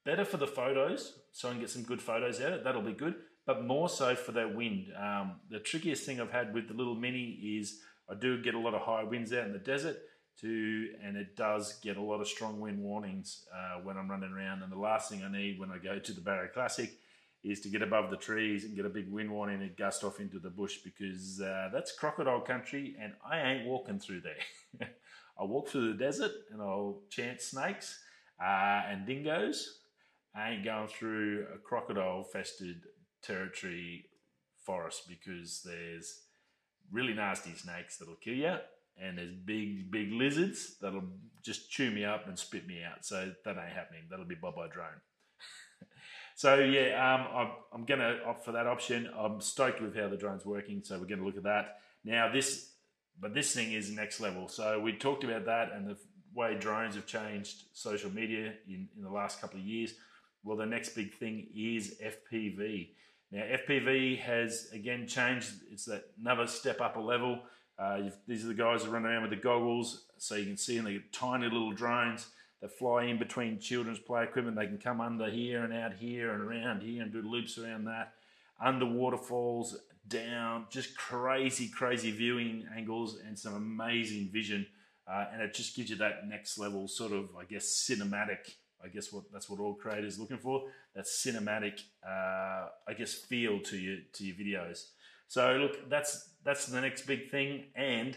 better 0.05 0.25
for 0.25 0.39
the 0.39 0.47
photos, 0.47 1.19
so 1.31 1.49
I 1.49 1.53
can 1.53 1.61
get 1.61 1.71
some 1.71 1.83
good 1.83 2.01
photos 2.01 2.41
out 2.41 2.49
of 2.49 2.61
it. 2.61 2.65
That'll 2.65 2.81
be 2.81 2.93
good, 2.93 3.15
but 3.45 3.65
more 3.65 3.91
so 3.91 4.15
for 4.15 4.33
that 4.33 4.55
wind. 4.55 4.93
Um, 4.99 5.41
the 5.51 5.59
trickiest 5.59 6.07
thing 6.07 6.21
I've 6.21 6.33
had 6.33 6.55
with 6.55 6.69
the 6.69 6.75
little 6.75 6.95
Mini 6.95 7.59
is 7.59 7.81
I 8.11 8.15
do 8.15 8.43
get 8.43 8.55
a 8.55 8.59
lot 8.59 8.75
of 8.75 8.83
high 8.83 9.05
winds 9.05 9.33
out 9.33 9.47
in 9.47 9.53
the 9.53 9.59
desert 9.59 9.97
too, 10.41 10.89
and 11.03 11.17
it 11.17 11.37
does 11.37 11.79
get 11.83 11.97
a 11.97 12.03
lot 12.03 12.21
of 12.21 12.29
strong 12.29 12.61
wind 12.61 12.79
warnings 12.79 13.45
uh, 13.55 13.81
when 13.83 13.97
I'm 13.97 14.11
running 14.11 14.33
around. 14.33 14.63
And 14.63 14.73
the 14.73 14.79
last 14.79 15.11
thing 15.11 15.23
I 15.23 15.31
need 15.31 15.59
when 15.59 15.71
I 15.71 15.79
go 15.79 15.99
to 15.99 16.13
the 16.13 16.21
Barrier 16.21 16.51
Classic 16.53 16.93
is 17.45 17.61
to 17.61 17.69
get 17.69 17.83
above 17.83 18.11
the 18.11 18.17
trees 18.17 18.65
and 18.65 18.77
get 18.77 18.87
a 18.87 18.91
big 18.91 19.11
wind 19.11 19.31
warning 19.31 19.63
and 19.63 19.77
gust 19.77 20.05
off 20.05 20.21
into 20.21 20.39
the 20.39 20.51
bush 20.51 20.79
because 20.85 21.41
uh, 21.41 21.69
that's 21.73 21.93
crocodile 21.93 22.41
country 22.41 22.95
and 23.01 23.13
I 23.29 23.41
ain't 23.41 23.67
walking 23.67 23.99
through 23.99 24.21
there. 24.21 24.89
I'll 25.39 25.49
walk 25.49 25.69
through 25.69 25.93
the 25.93 25.99
desert 25.99 26.31
and 26.53 26.63
I'll 26.63 27.01
chant 27.11 27.41
snakes 27.41 27.99
uh, 28.41 28.83
and 28.89 29.07
dingoes. 29.07 29.81
I 30.35 30.51
ain't 30.51 30.65
going 30.65 30.89
through 30.89 31.47
a 31.55 31.59
crocodile 31.59 32.25
fested 32.35 32.83
territory 33.23 34.07
forest 34.65 35.09
because 35.09 35.63
there's 35.65 36.21
really 36.91 37.15
nasty 37.15 37.55
snakes 37.55 37.99
that'll 37.99 38.15
kill 38.17 38.35
you, 38.35 38.57
and 39.01 39.19
there's 39.19 39.33
big, 39.33 39.91
big 39.91 40.13
lizards 40.13 40.77
that'll 40.81 41.05
just 41.43 41.71
chew 41.71 41.91
me 41.91 42.05
up 42.05 42.29
and 42.29 42.39
spit 42.39 42.67
me 42.67 42.83
out. 42.83 43.05
So 43.05 43.33
that 43.45 43.57
ain't 43.57 43.73
happening. 43.75 44.03
That'll 44.11 44.25
be 44.25 44.35
Bob 44.35 44.57
by 44.57 44.69
drone. 44.69 44.89
so 46.35 46.57
yeah, 46.57 47.15
um, 47.15 47.27
I'm, 47.35 47.51
I'm 47.73 47.85
going 47.85 48.01
to 48.01 48.25
opt 48.25 48.45
for 48.45 48.53
that 48.53 48.67
option. 48.67 49.11
I'm 49.17 49.41
stoked 49.41 49.81
with 49.81 49.97
how 49.97 50.09
the 50.09 50.17
drone's 50.17 50.47
working, 50.47 50.83
so 50.85 50.99
we're 50.99 51.07
going 51.07 51.21
to 51.21 51.27
look 51.27 51.37
at 51.37 51.45
that. 51.45 51.79
Now 52.05 52.33
this, 52.33 52.73
but 53.21 53.35
this 53.35 53.55
thing 53.55 53.73
is 53.73 53.91
next 53.91 54.21
level. 54.21 54.49
So 54.49 54.81
we 54.81 54.93
talked 54.93 55.25
about 55.25 55.47
that 55.47 55.73
and 55.73 55.89
the 55.89 55.97
way 56.35 56.57
drones 56.59 56.95
have 56.95 57.07
changed 57.07 57.65
social 57.73 58.11
media 58.11 58.55
in, 58.67 58.89
in 58.97 59.03
the 59.03 59.11
last 59.11 59.41
couple 59.41 59.59
of 59.59 59.67
years. 59.67 59.95
Well, 60.45 60.57
the 60.57 60.67
next 60.67 60.95
big 60.95 61.15
thing 61.19 61.47
is 61.55 61.97
FPV. 62.03 62.91
Now, 63.33 63.45
FPV 63.45 64.19
has 64.21 64.69
again 64.73 65.07
changed. 65.07 65.51
It's 65.73 65.87
that 65.87 66.05
another 66.21 66.47
step 66.47 66.81
up 66.83 66.97
a 66.97 67.01
level. 67.01 67.41
Uh, 67.79 68.11
these 68.29 68.45
are 68.45 68.49
the 68.49 68.55
guys 68.55 68.85
that 68.85 68.91
run 68.91 69.07
around 69.07 69.23
with 69.23 69.31
the 69.31 69.37
goggles, 69.37 70.05
so 70.19 70.35
you 70.35 70.45
can 70.45 70.59
see 70.59 70.77
in 70.77 70.85
the 70.85 71.01
tiny 71.11 71.45
little 71.45 71.73
drones 71.73 72.29
that 72.61 72.71
fly 72.71 73.05
in 73.05 73.19
between 73.19 73.59
children's 73.59 73.99
play 73.99 74.23
equipment. 74.23 74.57
They 74.57 74.67
can 74.67 74.79
come 74.79 75.01
under 75.01 75.31
here 75.31 75.65
and 75.65 75.73
out 75.73 75.95
here 75.95 76.33
and 76.33 76.43
around 76.43 76.83
here 76.83 77.03
and 77.03 77.11
do 77.11 77.23
loops 77.23 77.59
around 77.59 77.87
that. 77.87 78.13
Under 78.61 78.87
waterfalls, 78.87 79.79
down, 80.07 80.67
just 80.71 80.97
crazy, 80.97 81.69
crazy 81.69 82.11
viewing 82.11 82.67
angles 82.77 83.19
and 83.27 83.39
some 83.39 83.55
amazing 83.55 84.29
vision. 84.31 84.67
Uh, 85.11 85.27
and 85.33 85.43
it 85.43 85.55
just 85.55 85.75
gives 85.75 85.91
you 85.91 85.97
that 85.97 86.29
next 86.29 86.59
level 86.59 86.87
sort 86.87 87.13
of, 87.13 87.31
I 87.39 87.45
guess, 87.45 87.65
cinematic 87.65 88.55
I 88.85 88.89
guess 88.89 89.13
what 89.13 89.25
that's 89.33 89.49
what 89.49 89.61
all 89.61 89.75
creators 89.75 90.19
looking 90.19 90.39
for. 90.39 90.65
That 90.95 91.05
cinematic, 91.05 91.81
uh, 92.07 92.69
I 92.89 92.95
guess, 92.97 93.15
feel 93.15 93.61
to 93.61 93.77
your 93.77 93.99
to 94.15 94.25
your 94.25 94.37
videos. 94.37 94.87
So 95.29 95.57
look, 95.57 95.89
that's 95.89 96.31
that's 96.45 96.67
the 96.67 96.81
next 96.81 97.07
big 97.07 97.31
thing. 97.31 97.65
And 97.75 98.17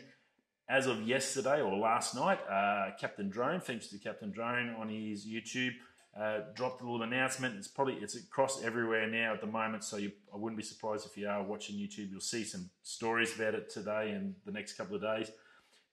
as 0.67 0.87
of 0.87 1.01
yesterday 1.03 1.61
or 1.61 1.77
last 1.77 2.15
night, 2.15 2.39
uh, 2.49 2.91
Captain 2.99 3.29
Drone, 3.29 3.59
thanks 3.59 3.87
to 3.87 3.97
Captain 3.99 4.31
Drone 4.31 4.75
on 4.79 4.89
his 4.89 5.25
YouTube, 5.25 5.73
uh, 6.19 6.39
dropped 6.55 6.81
a 6.81 6.83
little 6.83 7.03
announcement. 7.03 7.55
It's 7.55 7.67
probably 7.67 7.95
it's 7.95 8.15
across 8.15 8.63
everywhere 8.63 9.07
now 9.07 9.33
at 9.33 9.41
the 9.41 9.47
moment. 9.47 9.83
So 9.83 9.97
you, 9.97 10.11
I 10.33 10.37
wouldn't 10.37 10.57
be 10.57 10.63
surprised 10.63 11.05
if 11.05 11.17
you 11.17 11.27
are 11.27 11.43
watching 11.43 11.75
YouTube, 11.75 12.09
you'll 12.09 12.21
see 12.21 12.43
some 12.43 12.69
stories 12.83 13.35
about 13.35 13.53
it 13.53 13.69
today 13.69 14.11
and 14.11 14.35
the 14.45 14.51
next 14.51 14.73
couple 14.73 14.95
of 14.95 15.01
days. 15.01 15.29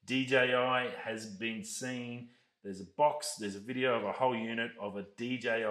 DJI 0.07 0.91
has 1.05 1.27
been 1.27 1.63
seen 1.65 2.29
there's 2.63 2.81
a 2.81 2.87
box, 2.97 3.37
there's 3.39 3.57
a 3.57 3.61
video 3.61 3.95
of 3.95 4.05
a 4.05 4.13
whole 4.13 4.37
unit 4.37 4.71
of 4.81 4.97
a 4.97 5.03
DJI 5.17 5.65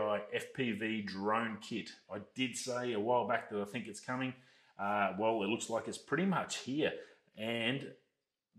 FPV 0.58 1.06
drone 1.06 1.58
kit. 1.62 1.90
I 2.14 2.18
did 2.36 2.56
say 2.56 2.94
a 2.94 3.00
while 3.00 3.28
back 3.28 3.50
that 3.50 3.62
I 3.62 3.66
think 3.66 3.88
it's 3.88 4.02
coming. 4.02 4.34
Uh, 4.80 5.14
well, 5.18 5.44
it 5.44 5.48
looks 5.48 5.70
like 5.70 5.88
it's 5.88 5.98
pretty 5.98 6.26
much 6.26 6.58
here. 6.58 6.92
And 7.38 7.88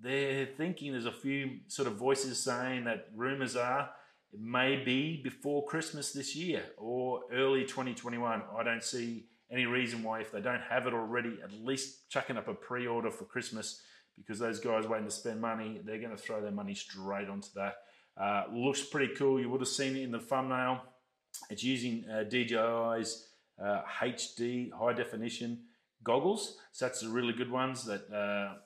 they're 0.01 0.47
thinking 0.47 0.93
there's 0.93 1.07
a 1.07 1.13
few 1.13 1.59
sort 1.69 1.89
of 1.89 1.97
voices 1.97 2.43
saying 2.43 2.85
that 2.85 3.09
rumors 3.15 3.57
are 3.57 3.91
it 4.33 4.41
may 4.41 4.83
be 4.83 5.21
before 5.23 5.67
Christmas 5.67 6.13
this 6.13 6.35
year 6.35 6.63
or 6.79 7.21
early 7.33 7.65
2021. 7.65 8.43
I 8.57 8.63
don't 8.63 8.83
see 8.83 9.27
any 9.51 9.67
reason 9.67 10.03
why, 10.03 10.21
if 10.21 10.33
they 10.33 10.41
don't 10.41 10.63
have 10.63 10.87
it 10.87 10.95
already, 10.95 11.39
at 11.45 11.53
least 11.53 12.09
chucking 12.09 12.39
up 12.39 12.49
a 12.49 12.55
pre 12.55 12.87
order 12.87 13.11
for 13.11 13.25
Christmas 13.25 13.83
because 14.17 14.39
those 14.39 14.59
guys 14.59 14.87
waiting 14.87 15.07
to 15.07 15.13
spend 15.13 15.41
money, 15.41 15.81
they're 15.85 15.99
going 15.99 16.17
to 16.17 16.17
throw 16.17 16.41
their 16.41 16.51
money 16.51 16.75
straight 16.75 17.29
onto 17.29 17.49
that. 17.55 17.75
Uh, 18.17 18.45
looks 18.53 18.83
pretty 18.83 19.15
cool. 19.15 19.41
You 19.41 19.49
would 19.51 19.61
have 19.61 19.69
seen 19.69 19.97
it 19.97 20.03
in 20.03 20.13
the 20.13 20.19
thumbnail. 20.19 20.83
It's 21.51 21.65
using 21.65 22.05
uh, 22.11 22.25
DJI's 22.25 23.27
uh, 23.63 23.83
HD 24.01 24.71
high 24.73 24.93
definition 24.93 25.61
goggles. 26.05 26.57
So 26.73 26.87
that's 26.87 27.01
the 27.01 27.09
really 27.09 27.33
good 27.33 27.51
ones 27.51 27.85
that 27.85 28.13
uh, 28.13 28.57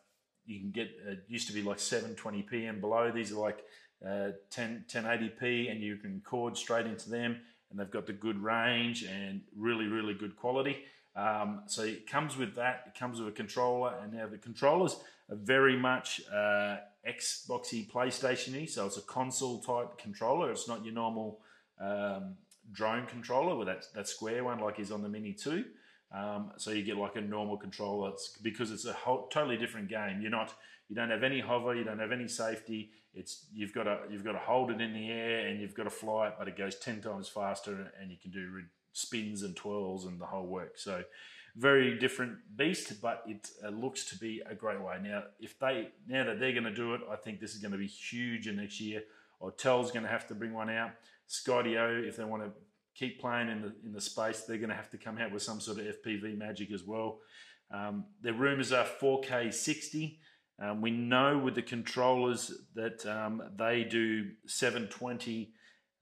you 0.44 0.60
can 0.60 0.70
get. 0.70 0.90
It 1.06 1.24
used 1.28 1.46
to 1.48 1.54
be 1.54 1.62
like 1.62 1.78
720p 1.78 2.68
and 2.68 2.80
below. 2.80 3.10
These 3.10 3.32
are 3.32 3.36
like 3.36 3.64
uh, 4.06 4.30
10, 4.50 4.84
1080p, 4.88 5.70
and 5.70 5.80
you 5.80 5.96
can 5.96 6.14
record 6.14 6.56
straight 6.56 6.86
into 6.86 7.10
them. 7.10 7.40
And 7.70 7.78
they've 7.80 7.90
got 7.90 8.06
the 8.06 8.12
good 8.12 8.38
range 8.38 9.04
and 9.04 9.40
really, 9.56 9.86
really 9.86 10.14
good 10.14 10.36
quality. 10.36 10.84
Um, 11.16 11.62
so 11.66 11.82
it 11.82 12.06
comes 12.06 12.36
with 12.36 12.54
that. 12.56 12.84
It 12.86 12.98
comes 12.98 13.18
with 13.18 13.28
a 13.28 13.32
controller, 13.32 13.94
and 14.02 14.12
now 14.12 14.26
the 14.26 14.38
controllers 14.38 14.96
are 15.30 15.36
very 15.36 15.76
much 15.76 16.20
uh, 16.32 16.76
Xboxy, 17.08 17.90
PlayStationy. 17.90 18.68
So 18.68 18.86
it's 18.86 18.98
a 18.98 19.02
console 19.02 19.60
type 19.60 19.98
controller. 19.98 20.50
It's 20.50 20.68
not 20.68 20.84
your 20.84 20.94
normal 20.94 21.40
um, 21.80 22.34
drone 22.72 23.06
controller 23.06 23.54
with 23.56 23.68
that 23.68 23.86
that 23.94 24.08
square 24.08 24.44
one 24.44 24.58
like 24.58 24.78
is 24.78 24.92
on 24.92 25.02
the 25.02 25.08
Mini 25.08 25.32
Two. 25.32 25.64
Um, 26.12 26.52
so 26.56 26.70
you 26.70 26.84
get 26.84 26.96
like 26.96 27.16
a 27.16 27.20
normal 27.20 27.56
controller 27.56 28.10
it's 28.10 28.36
because 28.40 28.70
it's 28.70 28.84
a 28.84 28.92
whole, 28.92 29.26
totally 29.28 29.56
different 29.56 29.88
game. 29.88 30.20
You're 30.20 30.30
not 30.30 30.54
you 30.88 30.94
don't 30.94 31.10
have 31.10 31.24
any 31.24 31.40
hover, 31.40 31.74
you 31.74 31.84
don't 31.84 31.98
have 31.98 32.12
any 32.12 32.28
safety. 32.28 32.90
It's 33.14 33.46
you've 33.52 33.72
got 33.72 33.84
to 33.84 34.00
you've 34.10 34.24
got 34.24 34.32
to 34.32 34.38
hold 34.38 34.70
it 34.70 34.80
in 34.80 34.92
the 34.92 35.10
air 35.10 35.48
and 35.48 35.60
you've 35.60 35.74
got 35.74 35.84
to 35.84 35.90
fly 35.90 36.28
it, 36.28 36.34
but 36.38 36.48
it 36.48 36.56
goes 36.56 36.76
ten 36.76 37.00
times 37.00 37.28
faster 37.28 37.92
and 38.00 38.10
you 38.10 38.16
can 38.20 38.30
do 38.30 38.62
spins 38.96 39.42
and 39.42 39.54
twirls 39.54 40.06
and 40.06 40.20
the 40.20 40.26
whole 40.26 40.46
work. 40.46 40.78
So 40.78 41.04
very 41.54 41.98
different 41.98 42.38
beast, 42.56 43.00
but 43.00 43.22
it 43.26 43.48
uh, 43.64 43.68
looks 43.68 44.04
to 44.06 44.18
be 44.18 44.42
a 44.48 44.54
great 44.54 44.80
way. 44.80 44.98
Now, 45.02 45.24
if 45.40 45.58
they 45.58 45.88
now 46.06 46.24
that 46.24 46.40
they're 46.40 46.52
going 46.52 46.64
to 46.64 46.74
do 46.74 46.94
it, 46.94 47.02
I 47.10 47.16
think 47.16 47.40
this 47.40 47.54
is 47.54 47.60
going 47.60 47.72
to 47.72 47.78
be 47.78 47.86
huge 47.86 48.48
in 48.48 48.56
next 48.56 48.80
year. 48.80 49.02
Autel's 49.42 49.90
going 49.90 50.04
to 50.04 50.08
have 50.10 50.26
to 50.28 50.34
bring 50.34 50.54
one 50.54 50.70
out. 50.70 50.90
Skydio, 51.28 52.06
if 52.06 52.16
they 52.16 52.24
want 52.24 52.42
to 52.42 52.50
keep 52.94 53.20
playing 53.20 53.48
in 53.48 53.62
the 53.62 53.74
in 53.84 53.92
the 53.92 54.00
space, 54.00 54.42
they're 54.42 54.58
going 54.58 54.70
to 54.70 54.76
have 54.76 54.90
to 54.90 54.98
come 54.98 55.18
out 55.18 55.32
with 55.32 55.42
some 55.42 55.60
sort 55.60 55.78
of 55.78 55.86
FPV 55.86 56.36
magic 56.36 56.72
as 56.72 56.84
well. 56.84 57.18
Um, 57.70 58.04
their 58.22 58.34
rumors 58.34 58.72
are 58.72 58.86
4K 59.00 59.52
60. 59.52 60.20
Um, 60.58 60.80
we 60.80 60.90
know 60.90 61.36
with 61.36 61.54
the 61.54 61.62
controllers 61.62 62.50
that 62.74 63.04
um, 63.04 63.42
they 63.56 63.84
do 63.84 64.30
720 64.46 65.52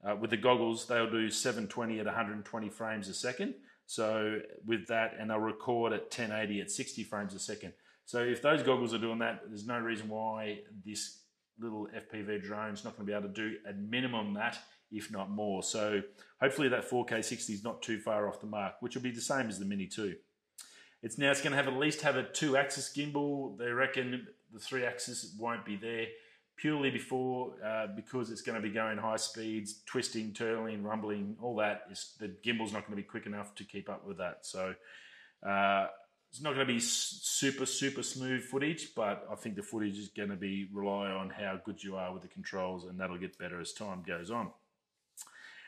uh, 0.03 0.15
with 0.15 0.29
the 0.29 0.37
goggles. 0.37 0.87
They'll 0.87 1.09
do 1.09 1.29
720 1.29 1.99
at 1.99 2.05
120 2.05 2.69
frames 2.69 3.07
a 3.09 3.13
second. 3.13 3.55
So 3.85 4.39
with 4.65 4.87
that, 4.87 5.15
and 5.19 5.29
they'll 5.29 5.39
record 5.39 5.93
at 5.93 6.03
1080 6.03 6.61
at 6.61 6.71
60 6.71 7.03
frames 7.03 7.33
a 7.33 7.39
second. 7.39 7.73
So 8.05 8.19
if 8.19 8.41
those 8.41 8.63
goggles 8.63 8.93
are 8.93 8.99
doing 8.99 9.19
that, 9.19 9.41
there's 9.47 9.65
no 9.65 9.79
reason 9.79 10.09
why 10.09 10.59
this 10.85 11.21
little 11.59 11.87
FPV 11.95 12.43
drone 12.43 12.73
is 12.73 12.83
not 12.83 12.95
going 12.95 13.05
to 13.05 13.11
be 13.11 13.17
able 13.17 13.29
to 13.29 13.33
do 13.33 13.55
at 13.67 13.77
minimum 13.77 14.33
that, 14.33 14.57
if 14.91 15.11
not 15.11 15.29
more. 15.29 15.63
So 15.63 16.01
hopefully 16.41 16.67
that 16.69 16.89
4K 16.89 17.23
60 17.23 17.53
is 17.53 17.63
not 17.63 17.81
too 17.81 17.99
far 17.99 18.27
off 18.27 18.41
the 18.41 18.47
mark, 18.47 18.75
which 18.81 18.95
will 18.95 19.03
be 19.03 19.11
the 19.11 19.21
same 19.21 19.47
as 19.47 19.59
the 19.59 19.65
Mini 19.65 19.87
2. 19.87 20.15
It's 21.01 21.17
now 21.17 21.31
it's 21.31 21.41
going 21.41 21.51
to 21.51 21.57
have 21.57 21.67
at 21.67 21.77
least 21.77 22.01
have 22.01 22.15
a 22.15 22.23
two-axis 22.23 22.91
gimbal. 22.95 23.57
They 23.57 23.67
reckon 23.67 24.27
the 24.51 24.59
three-axis 24.59 25.35
won't 25.37 25.65
be 25.65 25.75
there 25.75 26.07
purely 26.57 26.89
before 26.89 27.53
uh, 27.63 27.87
because 27.95 28.31
it's 28.31 28.41
going 28.41 28.55
to 28.55 28.61
be 28.61 28.73
going 28.73 28.97
high 28.97 29.17
speeds, 29.17 29.81
twisting, 29.85 30.33
turning, 30.33 30.83
rumbling, 30.83 31.35
all 31.41 31.55
that. 31.57 31.83
Is 31.91 32.13
the 32.19 32.29
gimbal's 32.43 32.73
not 32.73 32.81
going 32.81 32.91
to 32.91 33.03
be 33.03 33.03
quick 33.03 33.25
enough 33.25 33.55
to 33.55 33.63
keep 33.63 33.89
up 33.89 34.05
with 34.05 34.17
that. 34.17 34.45
So 34.45 34.73
uh, 35.45 35.87
it's 36.31 36.41
not 36.41 36.53
going 36.53 36.65
to 36.67 36.73
be 36.73 36.79
super 36.79 37.65
super 37.65 38.03
smooth 38.03 38.43
footage, 38.43 38.95
but 38.95 39.27
I 39.31 39.35
think 39.35 39.55
the 39.55 39.63
footage 39.63 39.97
is 39.97 40.09
going 40.09 40.29
to 40.29 40.35
be 40.35 40.67
rely 40.73 41.09
on 41.09 41.29
how 41.29 41.59
good 41.63 41.83
you 41.83 41.95
are 41.95 42.13
with 42.13 42.21
the 42.21 42.27
controls, 42.29 42.85
and 42.85 42.99
that'll 42.99 43.17
get 43.17 43.37
better 43.37 43.59
as 43.59 43.73
time 43.73 44.03
goes 44.05 44.31
on. 44.31 44.51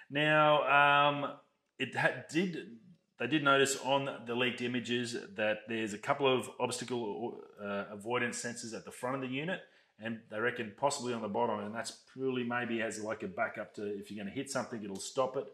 Now 0.09 1.09
um, 1.09 1.31
it 1.79 1.95
did. 2.31 2.77
They 3.19 3.25
did 3.25 3.43
notice 3.43 3.77
on 3.83 4.07
the 4.27 4.35
leaked 4.35 4.61
images 4.61 5.17
that 5.37 5.61
there's 5.67 5.93
a 5.93 5.97
couple 5.97 6.31
of 6.31 6.51
obstacle 6.59 7.39
uh, 7.59 7.85
avoidance 7.91 8.43
sensors 8.43 8.75
at 8.75 8.85
the 8.85 8.91
front 8.91 9.15
of 9.15 9.21
the 9.23 9.35
unit 9.35 9.61
and 9.99 10.19
they 10.29 10.39
reckon 10.39 10.73
possibly 10.77 11.13
on 11.13 11.21
the 11.21 11.27
bottom, 11.27 11.59
and 11.59 11.73
that's 11.73 11.99
purely 12.13 12.43
maybe 12.43 12.81
as 12.81 13.01
like 13.01 13.23
a 13.23 13.27
backup 13.27 13.73
to 13.75 13.83
if 13.83 14.11
you're 14.11 14.23
going 14.23 14.31
to 14.31 14.39
hit 14.39 14.49
something, 14.49 14.83
it'll 14.83 14.99
stop 14.99 15.37
it, 15.37 15.47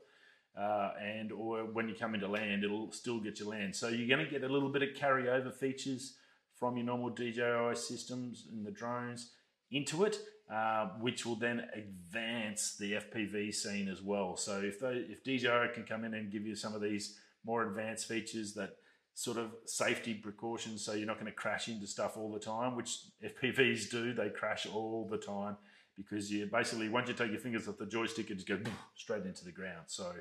uh, 0.57 0.91
and 1.01 1.31
or 1.31 1.65
when 1.65 1.87
you 1.87 1.95
come 1.95 2.13
into 2.13 2.27
land, 2.27 2.63
it'll 2.63 2.91
still 2.91 3.19
get 3.19 3.39
you 3.39 3.47
land. 3.47 3.75
So 3.75 3.87
you're 3.87 4.07
going 4.07 4.25
to 4.25 4.31
get 4.31 4.43
a 4.43 4.51
little 4.51 4.69
bit 4.69 4.83
of 4.83 4.89
carryover 4.89 5.53
features 5.53 6.15
from 6.55 6.77
your 6.77 6.85
normal 6.85 7.09
DJI 7.09 7.75
systems 7.75 8.47
and 8.51 8.65
the 8.65 8.71
drones 8.71 9.31
into 9.71 10.03
it, 10.03 10.17
uh, 10.51 10.89
which 10.99 11.25
will 11.25 11.35
then 11.35 11.67
advance 11.73 12.75
the 12.77 12.93
FPV 12.93 13.53
scene 13.53 13.89
as 13.89 14.01
well. 14.01 14.37
So 14.37 14.61
if 14.61 14.79
they, 14.79 15.05
if 15.09 15.23
DJI 15.23 15.73
can 15.73 15.83
come 15.87 16.05
in 16.05 16.13
and 16.13 16.31
give 16.31 16.45
you 16.45 16.55
some 16.55 16.75
of 16.75 16.81
these 16.81 17.17
more 17.43 17.67
advanced 17.67 18.07
features 18.07 18.53
that 18.53 18.77
sort 19.13 19.37
of 19.37 19.51
safety 19.65 20.13
precautions 20.13 20.83
so 20.83 20.93
you're 20.93 21.07
not 21.07 21.19
going 21.19 21.31
to 21.31 21.31
crash 21.31 21.67
into 21.67 21.85
stuff 21.87 22.17
all 22.17 22.31
the 22.31 22.39
time, 22.39 22.75
which 22.75 22.97
FPVs 23.23 23.89
do. 23.89 24.13
They 24.13 24.29
crash 24.29 24.65
all 24.65 25.07
the 25.09 25.17
time 25.17 25.57
because 25.95 26.31
you 26.31 26.47
basically, 26.47 26.89
once 26.89 27.07
you 27.07 27.13
take 27.13 27.31
your 27.31 27.39
fingers 27.39 27.67
off 27.67 27.77
the 27.77 27.85
joystick, 27.85 28.31
it 28.31 28.35
just 28.35 28.47
goes 28.47 28.59
straight 28.95 29.25
into 29.25 29.45
the 29.45 29.51
ground. 29.51 29.83
So, 29.87 30.11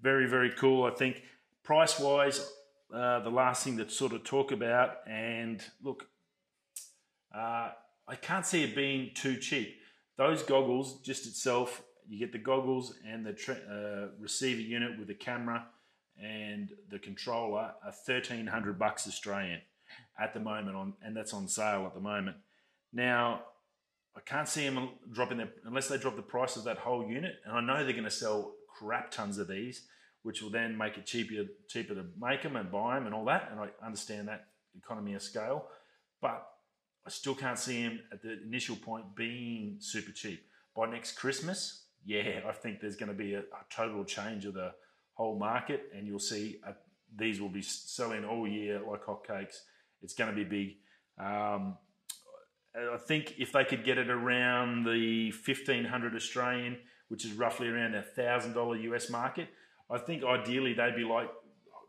very, 0.00 0.26
very 0.28 0.50
cool. 0.50 0.84
I 0.84 0.90
think 0.90 1.22
price 1.62 1.98
wise, 1.98 2.52
uh, 2.94 3.20
the 3.20 3.30
last 3.30 3.64
thing 3.64 3.76
that 3.76 3.90
sort 3.90 4.12
of 4.12 4.24
talk 4.24 4.52
about, 4.52 4.98
and 5.08 5.62
look, 5.82 6.06
uh, 7.34 7.70
I 8.08 8.14
can't 8.20 8.46
see 8.46 8.62
it 8.62 8.74
being 8.74 9.10
too 9.14 9.36
cheap. 9.36 9.76
Those 10.16 10.42
goggles, 10.42 11.00
just 11.00 11.26
itself, 11.26 11.82
you 12.08 12.18
get 12.18 12.32
the 12.32 12.38
goggles 12.38 12.94
and 13.06 13.24
the 13.24 13.30
uh, 13.70 14.08
receiver 14.20 14.60
unit 14.60 14.98
with 14.98 15.08
the 15.08 15.14
camera 15.14 15.66
and 16.22 16.70
the 16.90 16.98
controller 16.98 17.72
are 17.84 17.92
thirteen 18.06 18.46
hundred 18.46 18.78
bucks 18.78 19.06
Australian 19.06 19.60
at 20.18 20.34
the 20.34 20.40
moment 20.40 20.76
on, 20.76 20.94
and 21.02 21.16
that's 21.16 21.34
on 21.34 21.48
sale 21.48 21.84
at 21.86 21.94
the 21.94 22.00
moment. 22.00 22.36
Now, 22.92 23.42
I 24.16 24.20
can't 24.20 24.48
see 24.48 24.68
them 24.68 24.90
dropping 25.12 25.38
their 25.38 25.50
unless 25.64 25.88
they 25.88 25.98
drop 25.98 26.16
the 26.16 26.22
price 26.22 26.56
of 26.56 26.64
that 26.64 26.78
whole 26.78 27.08
unit, 27.08 27.34
and 27.44 27.56
I 27.56 27.60
know 27.60 27.84
they're 27.84 27.92
going 27.92 28.04
to 28.04 28.10
sell 28.10 28.52
crap 28.78 29.10
tons 29.10 29.38
of 29.38 29.48
these, 29.48 29.86
which 30.22 30.42
will 30.42 30.50
then 30.50 30.76
make 30.76 30.98
it 30.98 31.06
cheaper 31.06 31.48
cheaper 31.68 31.94
to 31.94 32.04
make 32.20 32.42
them 32.42 32.56
and 32.56 32.70
buy 32.70 32.96
them 32.96 33.06
and 33.06 33.14
all 33.14 33.24
that. 33.26 33.48
And 33.50 33.60
I 33.60 33.68
understand 33.84 34.28
that 34.28 34.48
economy 34.76 35.14
of 35.14 35.22
scale, 35.22 35.66
but 36.20 36.46
I 37.06 37.10
still 37.10 37.34
can't 37.34 37.58
see 37.58 37.82
them 37.82 38.00
at 38.12 38.22
the 38.22 38.42
initial 38.42 38.76
point 38.76 39.16
being 39.16 39.76
super 39.80 40.12
cheap. 40.12 40.44
By 40.76 40.90
next 40.90 41.12
Christmas, 41.12 41.86
yeah, 42.04 42.40
I 42.46 42.52
think 42.52 42.80
there's 42.80 42.96
going 42.96 43.08
to 43.08 43.14
be 43.14 43.34
a, 43.34 43.40
a 43.40 43.64
total 43.70 44.04
change 44.04 44.44
of 44.44 44.54
the 44.54 44.72
whole 45.20 45.38
market, 45.38 45.92
and 45.94 46.06
you'll 46.06 46.18
see 46.18 46.58
uh, 46.66 46.72
these 47.14 47.42
will 47.42 47.50
be 47.50 47.60
selling 47.60 48.24
all 48.24 48.48
year 48.48 48.80
like 48.80 49.04
hotcakes. 49.04 49.56
It's 50.02 50.14
going 50.14 50.30
to 50.30 50.36
be 50.36 50.44
big. 50.44 50.76
Um, 51.22 51.76
I 52.74 52.96
think 52.96 53.34
if 53.36 53.52
they 53.52 53.64
could 53.64 53.84
get 53.84 53.98
it 53.98 54.08
around 54.08 54.84
the 54.84 55.30
fifteen 55.32 55.84
hundred 55.84 56.16
Australian, 56.16 56.78
which 57.08 57.26
is 57.26 57.32
roughly 57.32 57.68
around 57.68 57.94
a 57.94 58.02
thousand 58.02 58.54
dollar 58.54 58.76
US 58.76 59.10
market, 59.10 59.48
I 59.90 59.98
think 59.98 60.24
ideally 60.24 60.72
they'd 60.72 60.96
be 60.96 61.04
like 61.04 61.28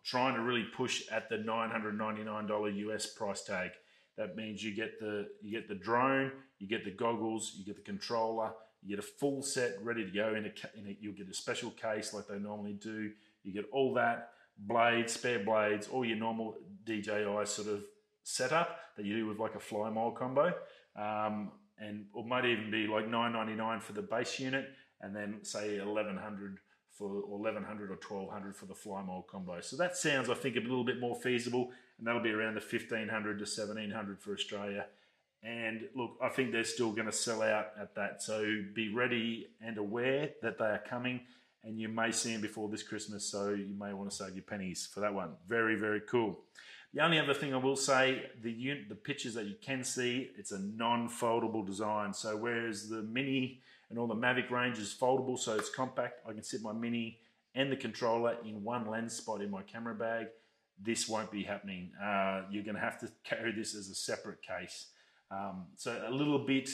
trying 0.03 0.35
to 0.35 0.41
really 0.41 0.65
push 0.75 1.03
at 1.09 1.29
the 1.29 1.37
nine 1.37 1.69
hundred 1.69 1.97
ninety 1.97 2.23
nine 2.23 2.47
dollar 2.47 2.69
US 2.69 3.05
price 3.05 3.43
tag. 3.43 3.69
That 4.17 4.35
means 4.35 4.61
you 4.61 4.75
get 4.75 4.99
the 4.99 5.29
you 5.41 5.51
get 5.51 5.69
the 5.69 5.75
drone, 5.75 6.31
you 6.59 6.67
get 6.67 6.83
the 6.83 6.91
goggles, 6.91 7.53
you 7.57 7.63
get 7.63 7.77
the 7.77 7.89
controller, 7.93 8.51
you 8.81 8.95
get 8.95 8.99
a 8.99 9.07
full 9.07 9.43
set 9.43 9.75
ready 9.83 10.03
to 10.03 10.11
go 10.11 10.29
in 10.29 10.45
a, 10.45 10.79
in 10.79 10.87
a, 10.87 10.97
you'll 10.99 11.13
get 11.13 11.29
a 11.29 11.33
special 11.33 11.69
case 11.71 12.13
like 12.13 12.27
they 12.27 12.39
normally 12.39 12.73
do. 12.73 13.11
You 13.43 13.53
get 13.53 13.65
all 13.71 13.93
that 13.95 14.31
blades, 14.57 15.13
spare 15.13 15.39
blades, 15.39 15.87
all 15.87 16.05
your 16.05 16.17
normal 16.17 16.55
DJI 16.85 17.25
sort 17.45 17.67
of 17.67 17.83
setup 18.23 18.79
that 18.97 19.05
you 19.05 19.15
do 19.15 19.27
with 19.27 19.39
like 19.39 19.55
a 19.55 19.59
Fly 19.59 19.89
More 19.89 20.13
combo. 20.13 20.53
Um, 20.95 21.51
and 21.77 22.05
it 22.15 22.25
might 22.25 22.45
even 22.45 22.69
be 22.69 22.87
like 22.87 23.07
9.99 23.07 23.81
for 23.81 23.93
the 23.93 24.01
base 24.01 24.39
unit 24.39 24.69
and 25.01 25.15
then 25.15 25.39
say 25.43 25.79
1100 25.79 26.59
for 26.91 27.07
or 27.07 27.39
1100 27.39 27.89
or 27.89 27.95
1200 27.95 28.55
for 28.55 28.65
the 28.65 28.75
Fly 28.75 29.01
More 29.01 29.23
combo. 29.23 29.61
So 29.61 29.77
that 29.77 29.95
sounds 29.95 30.29
I 30.29 30.35
think 30.35 30.55
a 30.55 30.59
little 30.59 30.83
bit 30.83 30.99
more 30.99 31.15
feasible 31.15 31.71
and 31.97 32.05
that'll 32.07 32.21
be 32.21 32.31
around 32.31 32.55
the 32.55 32.61
1500 32.61 33.09
to 33.39 33.43
1700 33.43 34.21
for 34.21 34.33
Australia 34.33 34.85
and 35.43 35.81
look, 35.95 36.17
I 36.21 36.29
think 36.29 36.51
they're 36.51 36.63
still 36.63 36.91
going 36.91 37.07
to 37.07 37.11
sell 37.11 37.41
out 37.41 37.67
at 37.79 37.95
that. 37.95 38.21
So 38.21 38.61
be 38.73 38.93
ready 38.93 39.47
and 39.59 39.77
aware 39.77 40.29
that 40.41 40.57
they 40.59 40.65
are 40.65 40.83
coming, 40.87 41.21
and 41.63 41.79
you 41.79 41.87
may 41.87 42.11
see 42.11 42.33
them 42.33 42.41
before 42.41 42.69
this 42.69 42.83
Christmas. 42.83 43.25
So 43.25 43.49
you 43.49 43.75
may 43.77 43.93
want 43.93 44.09
to 44.09 44.15
save 44.15 44.35
your 44.35 44.43
pennies 44.43 44.87
for 44.93 44.99
that 44.99 45.13
one. 45.13 45.31
Very, 45.47 45.75
very 45.75 46.01
cool. 46.01 46.39
The 46.93 47.01
only 47.01 47.19
other 47.19 47.33
thing 47.33 47.53
I 47.53 47.57
will 47.57 47.77
say, 47.77 48.23
the 48.41 48.83
the 48.89 48.95
pictures 48.95 49.33
that 49.35 49.45
you 49.45 49.55
can 49.61 49.83
see, 49.83 50.29
it's 50.37 50.51
a 50.51 50.59
non-foldable 50.59 51.65
design. 51.65 52.13
So 52.13 52.35
whereas 52.35 52.89
the 52.89 53.01
Mini 53.01 53.61
and 53.89 53.97
all 53.97 54.07
the 54.07 54.15
Mavic 54.15 54.51
range 54.51 54.77
is 54.77 54.95
foldable, 54.99 55.39
so 55.39 55.55
it's 55.55 55.69
compact, 55.69 56.19
I 56.27 56.33
can 56.33 56.43
sit 56.43 56.61
my 56.61 56.73
Mini 56.73 57.19
and 57.55 57.71
the 57.71 57.75
controller 57.75 58.37
in 58.45 58.63
one 58.63 58.89
lens 58.89 59.13
spot 59.13 59.41
in 59.41 59.49
my 59.49 59.61
camera 59.63 59.95
bag. 59.95 60.27
This 60.81 61.07
won't 61.07 61.31
be 61.31 61.43
happening. 61.43 61.91
Uh, 62.01 62.41
you're 62.49 62.63
going 62.63 62.75
to 62.75 62.81
have 62.81 62.99
to 62.99 63.11
carry 63.23 63.51
this 63.51 63.75
as 63.75 63.89
a 63.89 63.95
separate 63.95 64.41
case. 64.41 64.87
Um, 65.31 65.67
so 65.75 65.97
a 66.05 66.11
little 66.11 66.45
bit, 66.45 66.69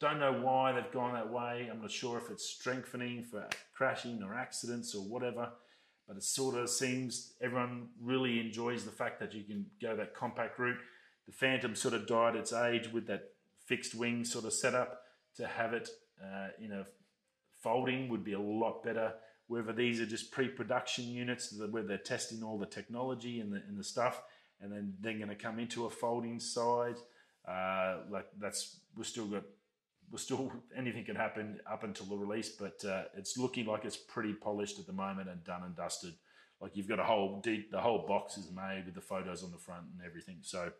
don't 0.00 0.20
know 0.20 0.32
why 0.32 0.72
they've 0.72 0.92
gone 0.92 1.14
that 1.14 1.30
way. 1.30 1.68
I'm 1.70 1.80
not 1.80 1.90
sure 1.90 2.18
if 2.18 2.30
it's 2.30 2.48
strengthening 2.48 3.24
for 3.24 3.48
crashing 3.74 4.22
or 4.22 4.34
accidents 4.34 4.94
or 4.94 5.02
whatever. 5.02 5.50
but 6.10 6.16
it 6.16 6.24
sort 6.24 6.56
of 6.56 6.68
seems 6.68 7.34
everyone 7.40 7.86
really 8.02 8.40
enjoys 8.40 8.84
the 8.84 8.90
fact 8.90 9.20
that 9.20 9.32
you 9.32 9.44
can 9.44 9.64
go 9.80 9.94
that 9.94 10.12
compact 10.12 10.58
route. 10.58 10.80
The 11.28 11.32
Phantom 11.32 11.76
sort 11.76 11.94
of 11.94 12.08
died 12.08 12.34
its 12.34 12.52
age 12.52 12.90
with 12.92 13.06
that 13.06 13.28
fixed 13.64 13.94
wing 13.94 14.24
sort 14.24 14.44
of 14.44 14.52
setup. 14.52 15.02
To 15.36 15.46
have 15.46 15.72
it 15.72 15.88
uh, 16.20 16.48
in 16.60 16.72
a 16.72 16.84
folding 17.62 18.08
would 18.08 18.24
be 18.24 18.32
a 18.32 18.40
lot 18.40 18.82
better. 18.82 19.12
Whether 19.46 19.72
these 19.72 20.00
are 20.00 20.06
just 20.06 20.32
pre-production 20.32 21.04
units 21.04 21.56
where 21.70 21.84
they're 21.84 21.96
testing 21.96 22.42
all 22.42 22.58
the 22.58 22.66
technology 22.66 23.38
and 23.38 23.52
the, 23.52 23.62
and 23.68 23.78
the 23.78 23.84
stuff, 23.84 24.20
and 24.60 24.72
then 24.72 24.94
they're 25.00 25.16
going 25.16 25.28
to 25.28 25.36
come 25.36 25.60
into 25.60 25.86
a 25.86 25.90
folding 25.90 26.40
side. 26.40 26.96
Uh, 27.46 27.98
like 28.10 28.26
that's 28.38 28.80
we've 28.96 29.06
still 29.06 29.26
got 29.26 29.42
we're 30.10 30.18
still 30.18 30.52
anything 30.76 31.04
can 31.04 31.16
happen 31.16 31.60
up 31.70 31.84
until 31.84 32.06
the 32.06 32.16
release, 32.16 32.50
but 32.50 32.84
uh, 32.84 33.04
it's 33.16 33.36
looking 33.36 33.66
like 33.66 33.84
it's 33.84 33.96
pretty 33.96 34.32
polished 34.32 34.78
at 34.78 34.86
the 34.86 34.92
moment 34.92 35.28
and 35.28 35.42
done 35.44 35.62
and 35.62 35.76
dusted. 35.76 36.14
Like 36.60 36.76
you've 36.76 36.88
got 36.88 36.98
a 36.98 37.04
whole 37.04 37.40
deep, 37.40 37.70
the 37.70 37.80
whole 37.80 38.06
box 38.06 38.36
is 38.36 38.50
made 38.50 38.82
with 38.84 38.94
the 38.94 39.00
photos 39.00 39.42
on 39.42 39.50
the 39.50 39.58
front 39.58 39.84
and 39.96 40.06
everything. 40.06 40.38
So 40.42 40.70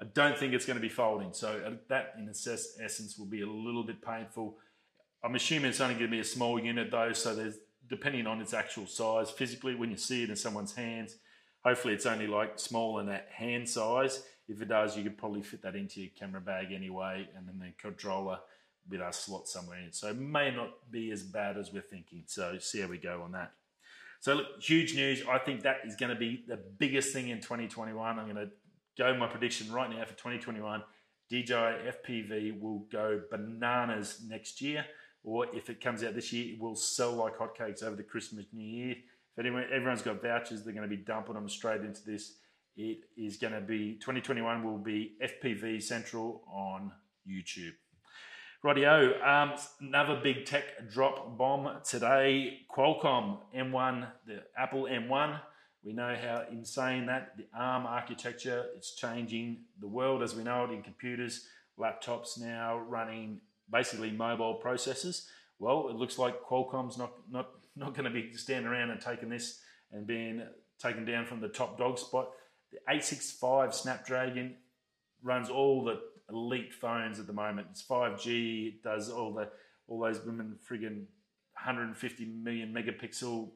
I 0.00 0.04
don't 0.12 0.36
think 0.36 0.52
it's 0.52 0.66
going 0.66 0.76
to 0.76 0.82
be 0.82 0.88
folding. 0.88 1.32
So 1.32 1.60
uh, 1.64 1.70
that, 1.88 2.14
in 2.18 2.28
essence, 2.28 3.16
will 3.16 3.26
be 3.26 3.42
a 3.42 3.46
little 3.46 3.84
bit 3.84 4.02
painful. 4.02 4.56
I'm 5.22 5.36
assuming 5.36 5.70
it's 5.70 5.80
only 5.80 5.94
going 5.94 6.06
to 6.06 6.10
be 6.10 6.20
a 6.20 6.24
small 6.24 6.58
unit 6.58 6.90
though. 6.90 7.12
So 7.12 7.34
there's 7.34 7.58
depending 7.88 8.26
on 8.26 8.40
its 8.40 8.52
actual 8.52 8.86
size 8.86 9.30
physically 9.30 9.74
when 9.74 9.90
you 9.90 9.96
see 9.96 10.24
it 10.24 10.30
in 10.30 10.36
someone's 10.36 10.74
hands. 10.74 11.16
Hopefully, 11.64 11.94
it's 11.94 12.06
only 12.06 12.26
like 12.26 12.58
small 12.58 12.98
in 12.98 13.06
that 13.06 13.28
hand 13.32 13.68
size 13.68 14.24
if 14.48 14.60
it 14.60 14.68
does, 14.68 14.96
you 14.96 15.02
could 15.02 15.16
probably 15.16 15.42
fit 15.42 15.62
that 15.62 15.74
into 15.74 16.00
your 16.00 16.10
camera 16.18 16.40
bag 16.40 16.72
anyway, 16.72 17.28
and 17.36 17.48
then 17.48 17.58
the 17.58 17.72
controller 17.78 18.38
with 18.88 19.00
our 19.00 19.12
slot 19.12 19.48
somewhere 19.48 19.78
in. 19.78 19.92
So 19.92 20.08
it 20.08 20.18
may 20.18 20.50
not 20.50 20.90
be 20.90 21.10
as 21.10 21.22
bad 21.22 21.56
as 21.56 21.72
we're 21.72 21.82
thinking. 21.82 22.24
So 22.26 22.58
see 22.58 22.80
how 22.80 22.88
we 22.88 22.98
go 22.98 23.22
on 23.22 23.32
that. 23.32 23.52
So 24.20 24.34
look, 24.34 24.62
huge 24.62 24.94
news. 24.94 25.22
I 25.28 25.38
think 25.38 25.62
that 25.62 25.78
is 25.84 25.96
going 25.96 26.10
to 26.10 26.18
be 26.18 26.44
the 26.46 26.56
biggest 26.56 27.12
thing 27.12 27.28
in 27.28 27.40
2021. 27.40 28.18
I'm 28.18 28.24
going 28.24 28.36
to 28.36 28.50
go 28.96 29.16
my 29.16 29.26
prediction 29.26 29.72
right 29.72 29.90
now 29.90 30.04
for 30.04 30.14
2021. 30.14 30.82
DJI 31.30 31.52
FPV 31.52 32.60
will 32.60 32.86
go 32.92 33.20
bananas 33.30 34.20
next 34.28 34.60
year, 34.60 34.84
or 35.22 35.46
if 35.54 35.70
it 35.70 35.80
comes 35.80 36.04
out 36.04 36.14
this 36.14 36.32
year, 36.32 36.54
it 36.54 36.60
will 36.60 36.76
sell 36.76 37.12
like 37.12 37.38
hotcakes 37.38 37.82
over 37.82 37.96
the 37.96 38.02
Christmas 38.02 38.44
New 38.52 38.66
Year. 38.66 38.92
If 38.92 39.38
anyone, 39.38 39.64
everyone's 39.72 40.02
got 40.02 40.22
vouchers, 40.22 40.62
they're 40.62 40.74
going 40.74 40.88
to 40.88 40.96
be 40.96 41.02
dumping 41.02 41.34
them 41.34 41.48
straight 41.48 41.80
into 41.80 42.04
this 42.04 42.34
it 42.76 43.00
is 43.16 43.36
going 43.36 43.52
to 43.52 43.60
be 43.60 43.94
2021 43.94 44.64
will 44.64 44.78
be 44.78 45.12
FPV 45.22 45.82
Central 45.82 46.42
on 46.48 46.92
YouTube. 47.28 47.72
Rightio, 48.64 49.22
um, 49.26 49.52
another 49.80 50.18
big 50.22 50.46
tech 50.46 50.88
drop 50.90 51.36
bomb 51.36 51.82
today. 51.84 52.60
Qualcomm 52.74 53.38
M1, 53.54 54.08
the 54.26 54.42
Apple 54.56 54.84
M1. 54.84 55.38
We 55.84 55.92
know 55.92 56.16
how 56.20 56.44
insane 56.50 57.04
that 57.06 57.36
the 57.36 57.44
ARM 57.54 57.84
architecture 57.84 58.64
is 58.78 58.94
changing 58.96 59.64
the 59.80 59.86
world 59.86 60.22
as 60.22 60.34
we 60.34 60.42
know 60.42 60.64
it 60.64 60.70
in 60.70 60.82
computers, 60.82 61.46
laptops 61.78 62.40
now 62.40 62.78
running 62.78 63.42
basically 63.70 64.10
mobile 64.10 64.60
processors. 64.64 65.26
Well, 65.58 65.88
it 65.90 65.96
looks 65.96 66.18
like 66.18 66.42
Qualcomm's 66.42 66.96
not 66.96 67.12
not 67.30 67.50
not 67.76 67.94
going 67.94 68.04
to 68.04 68.10
be 68.10 68.32
standing 68.32 68.66
around 68.70 68.90
and 68.90 69.00
taking 69.00 69.28
this 69.28 69.60
and 69.92 70.06
being 70.06 70.42
taken 70.82 71.04
down 71.04 71.26
from 71.26 71.40
the 71.40 71.48
top 71.48 71.76
dog 71.76 71.98
spot. 71.98 72.30
The 72.74 72.80
865 72.88 73.72
Snapdragon 73.72 74.56
runs 75.22 75.48
all 75.48 75.84
the 75.84 76.00
elite 76.28 76.74
phones 76.74 77.20
at 77.20 77.28
the 77.28 77.32
moment. 77.32 77.68
It's 77.70 77.84
5G. 77.86 78.66
It 78.66 78.82
does 78.82 79.10
all 79.10 79.32
the 79.32 79.48
all 79.86 80.00
those 80.00 80.24
women 80.24 80.56
friggin' 80.68 81.04
150 81.52 82.24
million 82.24 82.74
megapixel 82.74 83.50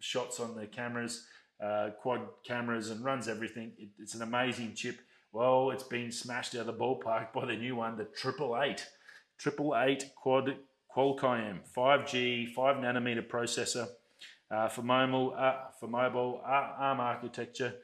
shots 0.00 0.40
on 0.40 0.56
their 0.56 0.66
cameras, 0.66 1.26
uh, 1.62 1.90
quad 2.00 2.22
cameras, 2.44 2.90
and 2.90 3.04
runs 3.04 3.28
everything. 3.28 3.70
It, 3.78 3.90
it's 4.00 4.14
an 4.14 4.22
amazing 4.22 4.74
chip. 4.74 4.98
Well, 5.32 5.70
it's 5.70 5.84
been 5.84 6.10
smashed 6.10 6.56
out 6.56 6.62
of 6.62 6.66
the 6.66 6.72
ballpark 6.72 7.32
by 7.32 7.46
the 7.46 7.54
new 7.54 7.76
one, 7.76 7.96
the 7.96 8.04
Triple 8.04 8.60
Eight, 8.60 8.84
Triple 9.38 9.76
Eight 9.76 10.10
Quad 10.16 10.56
Qualcomm 10.92 11.60
5G, 11.76 12.52
five 12.52 12.78
nanometer 12.78 13.24
processor 13.24 13.86
uh, 14.50 14.68
for 14.68 14.82
mobile, 14.82 15.36
uh, 15.38 15.68
for 15.78 15.86
mobile 15.86 16.42
uh, 16.44 16.72
ARM 16.78 16.98
architecture. 16.98 17.74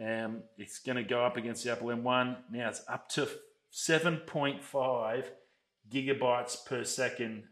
Um, 0.00 0.42
it's 0.56 0.78
going 0.78 0.96
to 0.96 1.02
go 1.02 1.24
up 1.24 1.36
against 1.36 1.64
the 1.64 1.72
Apple 1.72 1.88
M1. 1.88 2.36
Now 2.52 2.68
it's 2.68 2.82
up 2.88 3.08
to 3.10 3.28
7.5 3.72 5.24
gigabytes 5.90 6.64
per 6.64 6.84
second 6.84 7.44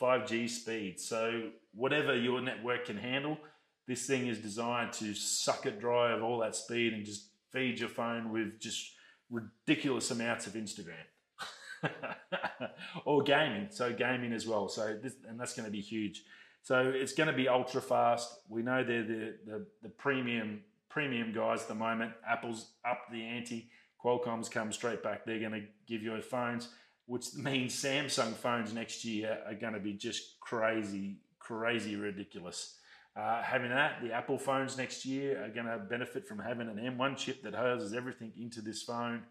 5G 0.00 0.48
speed. 0.48 1.00
So 1.00 1.50
whatever 1.74 2.14
your 2.16 2.40
network 2.40 2.86
can 2.86 2.98
handle, 2.98 3.38
this 3.86 4.06
thing 4.06 4.26
is 4.26 4.38
designed 4.38 4.92
to 4.94 5.14
suck 5.14 5.66
it 5.66 5.80
dry 5.80 6.12
of 6.12 6.22
all 6.22 6.38
that 6.40 6.56
speed 6.56 6.92
and 6.92 7.04
just 7.04 7.28
feed 7.50 7.78
your 7.78 7.88
phone 7.88 8.32
with 8.32 8.60
just 8.60 8.92
ridiculous 9.30 10.10
amounts 10.10 10.46
of 10.46 10.54
Instagram. 10.54 10.94
or 13.04 13.22
gaming, 13.22 13.68
so 13.70 13.92
gaming 13.92 14.32
as 14.32 14.46
well. 14.46 14.68
So 14.68 14.98
this, 15.02 15.14
and 15.28 15.38
that's 15.38 15.54
going 15.54 15.66
to 15.66 15.72
be 15.72 15.80
huge. 15.80 16.24
So 16.62 16.92
it's 16.94 17.12
going 17.12 17.26
to 17.26 17.36
be 17.36 17.46
ultra 17.48 17.82
fast. 17.82 18.40
We 18.48 18.62
know 18.62 18.82
they're 18.82 19.02
the, 19.02 19.34
the, 19.46 19.66
the 19.82 19.88
premium 19.90 20.62
premium 20.94 21.32
guys 21.32 21.62
at 21.62 21.68
the 21.68 21.74
moment. 21.74 22.12
Apple's 22.26 22.70
up 22.88 23.00
the 23.10 23.20
ante. 23.20 23.68
Qualcomm's 24.02 24.48
come 24.48 24.70
straight 24.70 25.02
back. 25.02 25.26
They're 25.26 25.40
going 25.40 25.52
to 25.52 25.64
give 25.88 26.02
you 26.02 26.18
phones, 26.22 26.68
which 27.06 27.34
means 27.34 27.74
Samsung 27.74 28.32
phones 28.34 28.72
next 28.72 29.04
year 29.04 29.40
are 29.44 29.54
going 29.54 29.72
to 29.72 29.80
be 29.80 29.94
just 29.94 30.38
crazy, 30.38 31.16
crazy 31.40 31.96
ridiculous. 31.96 32.78
Uh, 33.16 33.42
having 33.42 33.70
that, 33.70 34.02
the 34.02 34.12
Apple 34.12 34.38
phones 34.38 34.78
next 34.78 35.04
year 35.04 35.44
are 35.44 35.48
going 35.48 35.66
to 35.66 35.78
benefit 35.78 36.28
from 36.28 36.38
having 36.38 36.68
an 36.68 36.76
M1 36.76 37.16
chip 37.16 37.42
that 37.42 37.54
houses 37.54 37.92
everything 37.92 38.32
into 38.38 38.60
this 38.60 38.82
phone. 38.82 39.22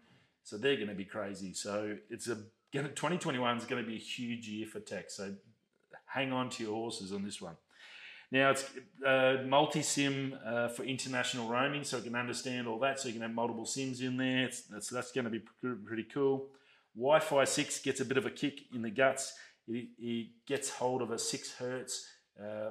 So 0.42 0.58
they're 0.58 0.76
going 0.76 0.88
to 0.88 0.94
be 0.94 1.06
crazy. 1.06 1.54
So 1.54 1.96
it's 2.10 2.28
a 2.28 2.36
2021 2.72 3.56
is 3.56 3.64
going 3.64 3.82
to 3.82 3.88
be 3.88 3.96
a 3.96 3.98
huge 3.98 4.48
year 4.48 4.66
for 4.66 4.80
tech. 4.80 5.10
So 5.10 5.34
hang 6.04 6.30
on 6.30 6.50
to 6.50 6.64
your 6.64 6.74
horses 6.74 7.10
on 7.12 7.24
this 7.24 7.40
one. 7.40 7.56
Now 8.30 8.50
it's 8.50 8.64
uh, 9.06 9.44
multi-SIM 9.46 10.36
uh, 10.44 10.68
for 10.68 10.82
international 10.84 11.48
roaming, 11.48 11.84
so 11.84 11.98
it 11.98 12.04
can 12.04 12.16
understand 12.16 12.66
all 12.66 12.78
that. 12.80 13.00
So 13.00 13.08
you 13.08 13.14
can 13.14 13.22
have 13.22 13.32
multiple 13.32 13.66
SIMs 13.66 14.00
in 14.00 14.16
there. 14.16 14.44
It's, 14.44 14.62
that's 14.62 14.88
that's 14.88 15.12
going 15.12 15.24
to 15.24 15.30
be 15.30 15.42
pretty 15.86 16.04
cool. 16.04 16.48
Wi-Fi 16.96 17.44
six 17.44 17.80
gets 17.80 18.00
a 18.00 18.04
bit 18.04 18.16
of 18.16 18.26
a 18.26 18.30
kick 18.30 18.62
in 18.74 18.82
the 18.82 18.90
guts. 18.90 19.34
It, 19.66 19.88
it 19.98 20.28
gets 20.46 20.70
hold 20.70 21.02
of 21.02 21.10
a 21.10 21.18
six 21.18 21.54
hertz 21.54 22.06
uh, 22.40 22.70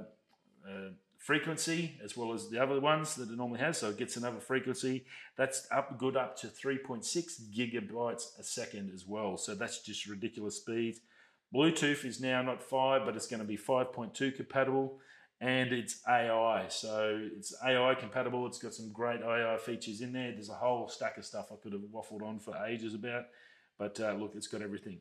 uh, 0.68 0.90
frequency 1.18 1.98
as 2.04 2.18
well 2.18 2.34
as 2.34 2.50
the 2.50 2.62
other 2.62 2.80
ones 2.80 3.16
that 3.16 3.30
it 3.30 3.38
normally 3.38 3.60
has. 3.60 3.78
So 3.78 3.90
it 3.90 3.98
gets 3.98 4.18
another 4.18 4.40
frequency 4.40 5.06
that's 5.38 5.68
up 5.72 5.98
good 5.98 6.18
up 6.18 6.38
to 6.40 6.48
3.6 6.48 7.06
gigabytes 7.56 8.38
a 8.38 8.44
second 8.44 8.92
as 8.94 9.08
well. 9.08 9.38
So 9.38 9.56
that's 9.56 9.82
just 9.82 10.06
ridiculous 10.08 10.58
speeds. 10.58 11.00
Bluetooth 11.54 12.04
is 12.04 12.20
now 12.20 12.42
not 12.42 12.62
five, 12.62 13.06
but 13.06 13.16
it's 13.16 13.28
going 13.28 13.40
to 13.40 13.48
be 13.48 13.58
5.2 13.58 14.36
compatible 14.36 15.00
and 15.44 15.74
it's 15.74 16.00
AI. 16.08 16.68
So 16.70 17.20
it's 17.36 17.54
AI 17.66 17.96
compatible. 17.96 18.48
It's 18.48 18.60
got 18.60 18.74
some 18.74 18.94
great 18.94 19.22
AI 19.22 19.58
features 19.58 20.00
in 20.00 20.14
there. 20.14 20.32
There's 20.32 20.50
a 20.50 20.54
whole 20.54 20.88
stack 20.88 21.18
of 21.18 21.26
stuff 21.26 21.52
I 21.52 21.56
could 21.62 21.74
have 21.74 21.82
waffled 21.94 22.24
on 22.24 22.40
for 22.40 22.56
ages 22.66 22.94
about, 22.94 23.26
but 23.78 24.00
uh, 24.00 24.14
look, 24.14 24.36
it's 24.36 24.48
got 24.48 24.62
everything. 24.62 25.00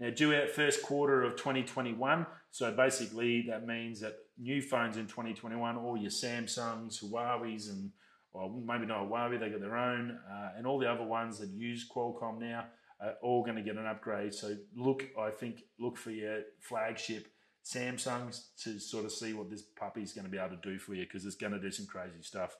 Now, 0.00 0.08
due 0.08 0.34
out 0.34 0.48
first 0.48 0.82
quarter 0.82 1.22
of 1.22 1.36
2021. 1.36 2.24
So 2.50 2.72
basically, 2.72 3.44
that 3.50 3.66
means 3.66 4.00
that 4.00 4.14
new 4.38 4.62
phones 4.62 4.96
in 4.96 5.06
2021, 5.06 5.76
all 5.76 5.98
your 5.98 6.10
Samsungs, 6.10 7.04
Huawei's, 7.04 7.68
and 7.68 7.90
well, 8.32 8.48
maybe 8.48 8.86
not 8.86 9.10
Huawei, 9.10 9.38
they 9.38 9.50
got 9.50 9.60
their 9.60 9.76
own, 9.76 10.18
uh, 10.32 10.50
and 10.56 10.66
all 10.66 10.78
the 10.78 10.90
other 10.90 11.04
ones 11.04 11.38
that 11.40 11.50
use 11.50 11.86
Qualcomm 11.94 12.40
now 12.40 12.64
are 13.00 13.16
all 13.22 13.42
going 13.42 13.56
to 13.56 13.62
get 13.62 13.76
an 13.76 13.86
upgrade. 13.86 14.32
So 14.32 14.56
look, 14.74 15.04
I 15.20 15.28
think, 15.28 15.64
look 15.78 15.98
for 15.98 16.10
your 16.10 16.40
flagship 16.60 17.26
Samsung 17.68 18.34
to 18.62 18.78
sort 18.78 19.04
of 19.04 19.12
see 19.12 19.34
what 19.34 19.50
this 19.50 19.62
puppy 19.62 20.02
is 20.02 20.12
going 20.12 20.24
to 20.24 20.30
be 20.30 20.38
able 20.38 20.56
to 20.56 20.62
do 20.62 20.78
for 20.78 20.94
you 20.94 21.04
because 21.04 21.26
it's 21.26 21.36
going 21.36 21.52
to 21.52 21.60
do 21.60 21.70
some 21.70 21.86
crazy 21.86 22.22
stuff. 22.22 22.56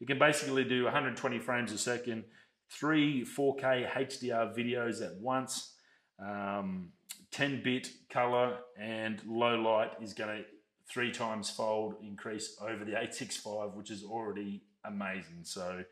It 0.00 0.06
can 0.06 0.18
basically 0.18 0.64
do 0.64 0.84
120 0.84 1.38
frames 1.40 1.72
a 1.72 1.78
second, 1.78 2.24
three 2.70 3.22
4K 3.22 3.90
HDR 3.90 4.56
videos 4.56 5.04
at 5.04 5.14
once, 5.16 5.74
um, 6.18 6.88
10 7.32 7.62
bit 7.62 7.90
color, 8.08 8.56
and 8.78 9.20
low 9.26 9.56
light 9.56 9.90
is 10.00 10.14
going 10.14 10.38
to 10.38 10.44
three 10.88 11.12
times 11.12 11.50
fold 11.50 11.96
increase 12.02 12.56
over 12.62 12.82
the 12.82 12.92
865, 12.92 13.74
which 13.74 13.90
is 13.90 14.02
already 14.02 14.62
amazing. 14.86 15.42
So 15.42 15.84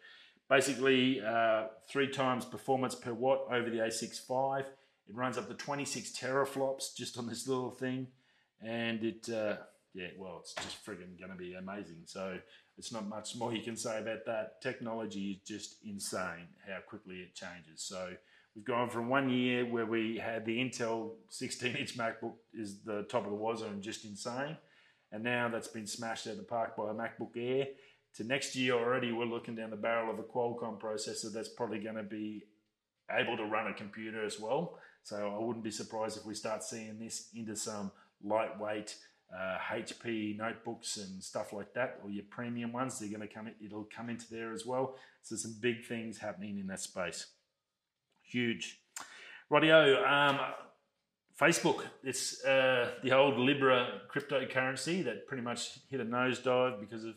basically, 0.49 1.21
uh, 1.21 1.65
three 1.87 2.09
times 2.09 2.47
performance 2.47 2.95
per 2.95 3.13
watt 3.13 3.41
over 3.49 3.69
the 3.69 3.77
865. 3.77 4.65
It 5.07 5.15
runs 5.15 5.37
up 5.37 5.49
to 5.49 5.55
26 5.55 6.13
teraflops 6.13 6.97
just 6.97 7.19
on 7.19 7.27
this 7.27 7.47
little 7.47 7.71
thing 7.71 8.09
and 8.63 9.05
it 9.05 9.29
uh, 9.31 9.57
yeah 9.95 10.09
well 10.19 10.39
it's 10.41 10.55
just 10.55 10.85
frigging 10.85 11.19
going 11.19 11.31
to 11.31 11.37
be 11.37 11.55
amazing 11.55 12.03
so 12.05 12.39
it's 12.77 12.93
not 12.93 13.09
much 13.09 13.37
more 13.37 13.53
you 13.53 13.63
can 13.63 13.77
say 13.77 13.99
about 14.01 14.25
that 14.27 14.61
technology 14.61 15.33
is 15.33 15.49
just 15.49 15.77
insane 15.85 16.49
how 16.67 16.79
quickly 16.87 17.17
it 17.17 17.35
changes 17.35 17.83
so 17.83 18.11
we've 18.55 18.65
gone 18.65 18.91
from 18.91 19.09
one 19.09 19.29
year 19.29 19.65
where 19.65 19.87
we 19.87 20.19
had 20.19 20.45
the 20.45 20.59
intel 20.59 21.13
16 21.31 21.77
inch 21.77 21.97
macbook 21.97 22.35
is 22.53 22.81
the 22.85 23.03
top 23.05 23.25
of 23.25 23.31
the 23.31 23.37
wazoo 23.37 23.67
and 23.67 23.83
just 23.83 24.05
insane 24.05 24.57
and 25.13 25.25
now 25.25 25.49
that's 25.49 25.69
been 25.69 25.87
smashed 25.87 26.27
out 26.27 26.33
of 26.33 26.39
the 26.39 26.45
park 26.45 26.77
by 26.77 26.91
a 26.91 26.95
MacBook 26.95 27.37
Air. 27.37 27.69
To 28.17 28.25
next 28.25 28.57
year 28.57 28.75
already, 28.75 29.13
we're 29.13 29.25
looking 29.25 29.55
down 29.55 29.71
the 29.71 29.77
barrel 29.77 30.13
of 30.13 30.19
a 30.19 30.23
Qualcomm 30.23 30.81
processor 30.81 31.33
that's 31.33 31.49
probably 31.49 31.79
going 31.79 31.97
to 31.97 32.03
be 32.03 32.45
able 33.11 33.37
to 33.37 33.45
run 33.45 33.69
a 33.69 33.75
computer 33.75 34.25
as 34.25 34.39
well. 34.39 34.79
So 35.03 35.35
I 35.35 35.43
wouldn't 35.43 35.65
be 35.65 35.71
surprised 35.71 36.19
if 36.19 36.27
we 36.27 36.35
start 36.35 36.63
seeing 36.63 36.99
this 36.99 37.29
into 37.35 37.57
some 37.57 37.91
lightweight 38.23 38.97
uh, 39.35 39.59
HP 39.71 40.37
notebooks 40.37 40.97
and 40.97 41.23
stuff 41.23 41.53
like 41.53 41.75
that, 41.75 42.01
or 42.03 42.11
your 42.11 42.25
premium 42.31 42.73
ones. 42.73 42.99
They're 42.99 43.11
going 43.11 43.27
to 43.27 43.33
come. 43.33 43.51
It'll 43.65 43.89
come 43.95 44.09
into 44.09 44.27
there 44.31 44.53
as 44.53 44.65
well. 44.65 44.97
So 45.23 45.37
some 45.37 45.57
big 45.61 45.85
things 45.85 46.19
happening 46.19 46.59
in 46.59 46.67
that 46.69 46.81
space. 46.81 47.27
Huge. 48.23 48.81
Radio. 49.51 50.05
Um, 50.05 50.39
Facebook. 51.41 51.83
It's 52.03 52.45
uh, 52.45 52.93
the 53.03 53.13
old 53.13 53.39
Libra 53.39 54.01
cryptocurrency 54.13 55.05
that 55.05 55.27
pretty 55.27 55.43
much 55.43 55.79
hit 55.89 56.01
a 56.01 56.05
nosedive 56.05 56.81
because 56.81 57.05
of 57.05 57.15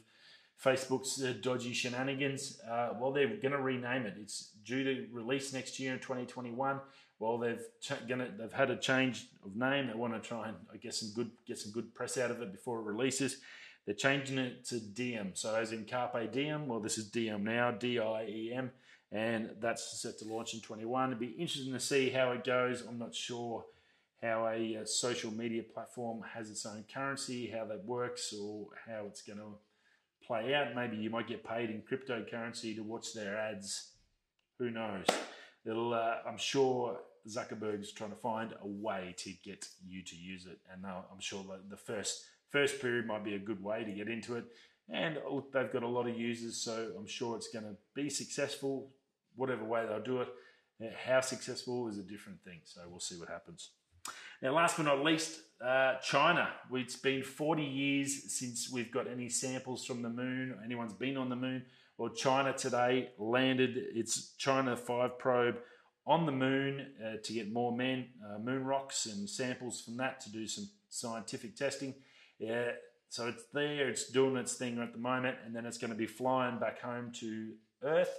Facebook's 0.64 1.24
uh, 1.24 1.34
dodgy 1.42 1.74
shenanigans. 1.74 2.60
Uh, 2.70 2.90
well, 3.00 3.12
they're 3.12 3.28
going 3.28 3.52
to 3.52 3.62
rename 3.62 4.06
it. 4.06 4.16
It's 4.22 4.52
due 4.64 4.84
to 4.84 5.08
release 5.12 5.54
next 5.54 5.80
year 5.80 5.94
in 5.94 6.00
2021. 6.00 6.80
Well, 7.22 7.38
they've 7.38 7.64
ch- 7.80 8.08
gonna, 8.08 8.30
they've 8.36 8.52
had 8.52 8.72
a 8.72 8.76
change 8.76 9.28
of 9.46 9.56
name. 9.56 9.86
They 9.86 9.94
want 9.94 10.16
to 10.16 10.28
try 10.28 10.48
and 10.48 10.58
I 10.74 10.78
guess 10.78 11.02
some 11.02 11.12
good 11.16 11.30
get 11.46 11.60
some 11.60 11.72
good 11.72 11.94
press 11.94 12.18
out 12.18 12.32
of 12.32 12.42
it 12.42 12.52
before 12.52 12.80
it 12.80 12.84
releases. 12.84 13.38
They're 13.86 13.94
changing 13.94 14.40
it 14.40 14.66
to 14.66 14.80
Diem. 14.80 15.34
So 15.36 15.54
as 15.54 15.72
in 15.72 15.86
Carpe 15.86 16.32
Diem. 16.32 16.68
Well, 16.68 16.80
this 16.80 16.98
is 16.98 17.12
Diem 17.12 17.44
now. 17.44 17.70
D 17.70 18.00
I 18.00 18.26
E 18.26 18.54
M, 18.56 18.72
and 19.12 19.52
that's 19.60 20.02
set 20.02 20.18
to 20.20 20.26
launch 20.26 20.56
in 20.56 20.62
21. 20.62 21.10
It'd 21.10 21.20
be 21.20 21.28
interesting 21.28 21.74
to 21.74 21.80
see 21.80 22.10
how 22.10 22.32
it 22.32 22.44
goes. 22.44 22.82
I'm 22.82 22.98
not 22.98 23.14
sure 23.14 23.66
how 24.24 24.48
a, 24.48 24.74
a 24.74 24.88
social 24.88 25.32
media 25.32 25.62
platform 25.62 26.24
has 26.34 26.50
its 26.50 26.66
own 26.66 26.86
currency, 26.92 27.52
how 27.52 27.66
that 27.66 27.86
works, 27.86 28.34
or 28.34 28.66
how 28.88 29.06
it's 29.06 29.22
going 29.22 29.38
to 29.38 29.60
play 30.26 30.56
out. 30.56 30.76
Maybe 30.76 30.98
you 30.98 31.12
might 31.12 31.28
get 31.28 31.44
paid 31.44 31.70
in 31.70 31.84
cryptocurrency 31.84 32.76
to 32.76 32.82
watch 32.82 33.14
their 33.14 33.38
ads. 33.38 33.92
Who 34.58 34.72
knows? 34.72 35.06
It'll, 35.66 35.94
uh, 35.94 36.18
I'm 36.28 36.38
sure 36.38 37.00
Zuckerberg's 37.28 37.92
trying 37.92 38.10
to 38.10 38.16
find 38.16 38.54
a 38.62 38.68
way 38.68 39.16
to 39.20 39.32
get 39.44 39.68
you 39.88 40.04
to 40.04 40.16
use 40.16 40.46
it, 40.46 40.60
and 40.72 40.86
I'm 40.86 41.20
sure 41.20 41.46
the 41.70 41.78
first 41.78 42.26
first 42.52 42.82
period 42.82 43.06
might 43.06 43.24
be 43.24 43.36
a 43.36 43.40
good 43.40 43.64
way 43.64 43.84
to 43.84 43.92
get 43.92 44.10
into 44.10 44.36
it. 44.36 44.46
And 44.90 45.18
look, 45.30 45.54
they've 45.54 45.72
got 45.72 45.84
a 45.84 45.88
lot 45.88 46.08
of 46.08 46.18
users, 46.18 46.58
so 46.58 46.92
I'm 46.98 47.08
sure 47.08 47.38
it's 47.38 47.48
going 47.48 47.64
to 47.64 47.76
be 47.96 48.10
successful, 48.10 48.90
whatever 49.36 49.64
way 49.64 49.86
they'll 49.88 50.02
do 50.02 50.22
it. 50.22 50.28
How 51.06 51.22
successful 51.22 51.88
is 51.88 51.98
a 51.98 52.04
different 52.04 52.44
thing, 52.44 52.60
so 52.66 52.82
we'll 52.90 53.00
see 53.00 53.16
what 53.16 53.30
happens. 53.30 53.70
Now, 54.42 54.56
last 54.56 54.78
but 54.78 54.84
not 54.84 55.04
least, 55.04 55.40
uh, 55.64 55.96
China. 56.02 56.50
It's 56.74 56.96
been 56.96 57.22
40 57.22 57.64
years 57.64 58.34
since 58.34 58.72
we've 58.72 58.92
got 58.92 59.08
any 59.08 59.30
samples 59.30 59.86
from 59.86 60.02
the 60.02 60.10
moon, 60.10 60.58
anyone's 60.66 60.94
been 60.94 61.18
on 61.18 61.30
the 61.30 61.36
moon. 61.36 61.64
Well, 61.98 62.10
China 62.10 62.52
today 62.52 63.10
landed 63.20 63.78
its 63.78 64.34
Chang'e 64.40 64.78
5 64.78 65.20
probe 65.20 65.58
on 66.06 66.26
the 66.26 66.32
moon 66.32 66.88
uh, 67.04 67.18
to 67.24 67.34
get 67.34 67.52
more 67.52 67.76
men, 67.76 68.08
uh, 68.26 68.40
moon 68.40 68.66
rocks 68.66 69.06
and 69.06 69.30
samples 69.30 69.82
from 69.82 69.98
that 69.98 70.20
to 70.22 70.32
do 70.32 70.48
some 70.48 70.70
scientific 70.90 71.56
testing. 71.56 71.94
Yeah, 72.40 72.72
so 73.10 73.28
it's 73.28 73.44
there, 73.54 73.90
it's 73.90 74.10
doing 74.10 74.38
its 74.38 74.56
thing 74.56 74.80
at 74.80 74.94
the 74.94 75.00
moment, 75.00 75.38
and 75.46 75.56
then 75.56 75.66
it's 75.66 75.78
going 75.78 75.92
to 75.92 75.98
be 75.98 76.08
flying 76.08 76.60
back 76.60 76.82
home 76.82 77.12
to 77.20 77.52
Earth. 77.84 78.18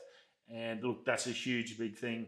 And 0.53 0.83
look, 0.83 1.05
that's 1.05 1.27
a 1.27 1.31
huge, 1.31 1.79
big 1.79 1.97
thing. 1.97 2.27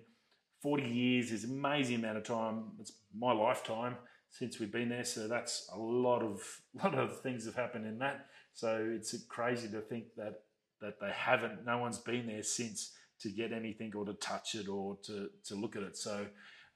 40 0.62 0.85
years 0.85 1.31
is 1.31 1.45
an 1.45 1.51
amazing 1.51 1.97
amount 1.97 2.17
of 2.17 2.25
time. 2.25 2.73
It's 2.81 2.93
my 3.14 3.33
lifetime 3.33 3.97
since 4.31 4.59
we've 4.59 4.73
been 4.73 4.88
there. 4.88 5.05
So 5.05 5.29
that's 5.29 5.69
a 5.75 5.79
lot 5.79 6.23
of 6.23 6.43
lot 6.83 6.95
of 6.95 7.21
things 7.21 7.45
have 7.45 7.55
happened 7.55 7.87
in 7.87 7.99
that. 7.99 8.27
So 8.55 8.93
it's 8.95 9.14
crazy 9.29 9.69
to 9.69 9.81
think 9.81 10.14
that 10.17 10.40
that 10.81 10.99
they 11.01 11.11
haven't. 11.14 11.64
No 11.64 11.79
one's 11.79 11.99
been 11.99 12.27
there 12.27 12.43
since 12.43 12.93
to 13.24 13.30
get 13.30 13.52
anything 13.52 13.90
or 13.96 14.04
to 14.04 14.12
touch 14.14 14.54
it 14.54 14.68
or 14.68 14.98
to 15.02 15.30
to 15.46 15.54
look 15.54 15.76
at 15.76 15.82
it. 15.82 15.96
So 15.96 16.26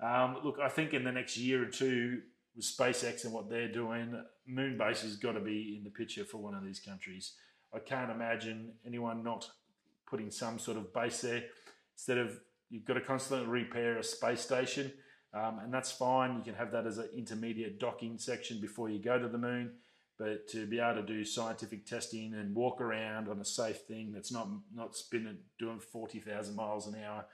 um, 0.00 0.38
look, 0.42 0.58
I 0.62 0.68
think 0.68 0.94
in 0.94 1.04
the 1.04 1.12
next 1.12 1.36
year 1.36 1.62
or 1.62 1.66
two 1.66 2.22
with 2.56 2.64
SpaceX 2.64 3.24
and 3.24 3.32
what 3.34 3.50
they're 3.50 3.70
doing, 3.70 4.20
moon 4.46 4.78
base 4.78 5.02
has 5.02 5.16
got 5.16 5.32
to 5.32 5.40
be 5.40 5.76
in 5.76 5.84
the 5.84 5.90
picture 5.90 6.24
for 6.24 6.38
one 6.38 6.54
of 6.54 6.64
these 6.64 6.80
countries. 6.80 7.34
I 7.74 7.80
can't 7.80 8.10
imagine 8.10 8.72
anyone 8.86 9.22
not 9.22 9.50
putting 10.06 10.30
some 10.30 10.58
sort 10.58 10.78
of 10.78 10.92
base 10.94 11.20
there 11.20 11.44
instead 11.94 12.16
of 12.16 12.40
you've 12.70 12.86
got 12.86 12.94
to 12.94 13.02
constantly 13.02 13.46
repair 13.46 13.98
a 13.98 14.02
space 14.02 14.40
station, 14.40 14.90
um, 15.34 15.58
and 15.62 15.72
that's 15.72 15.92
fine. 15.92 16.36
You 16.36 16.42
can 16.42 16.54
have 16.54 16.72
that 16.72 16.86
as 16.86 16.96
an 16.96 17.10
intermediate 17.14 17.78
docking 17.78 18.18
section 18.18 18.58
before 18.58 18.88
you 18.88 19.02
go 19.02 19.18
to 19.18 19.28
the 19.28 19.38
moon. 19.38 19.72
But 20.18 20.48
to 20.48 20.66
be 20.66 20.80
able 20.80 21.00
to 21.00 21.06
do 21.06 21.24
scientific 21.24 21.86
testing 21.86 22.34
and 22.34 22.54
walk 22.54 22.80
around 22.80 23.28
on 23.28 23.38
a 23.38 23.44
safe 23.44 23.82
thing 23.82 24.12
that's 24.12 24.32
not 24.32 24.48
not 24.74 24.96
spinning 24.96 25.38
doing 25.58 25.78
forty 25.78 26.18
thousand 26.18 26.56
miles 26.56 26.88
an 26.88 26.96
hour 27.04 27.24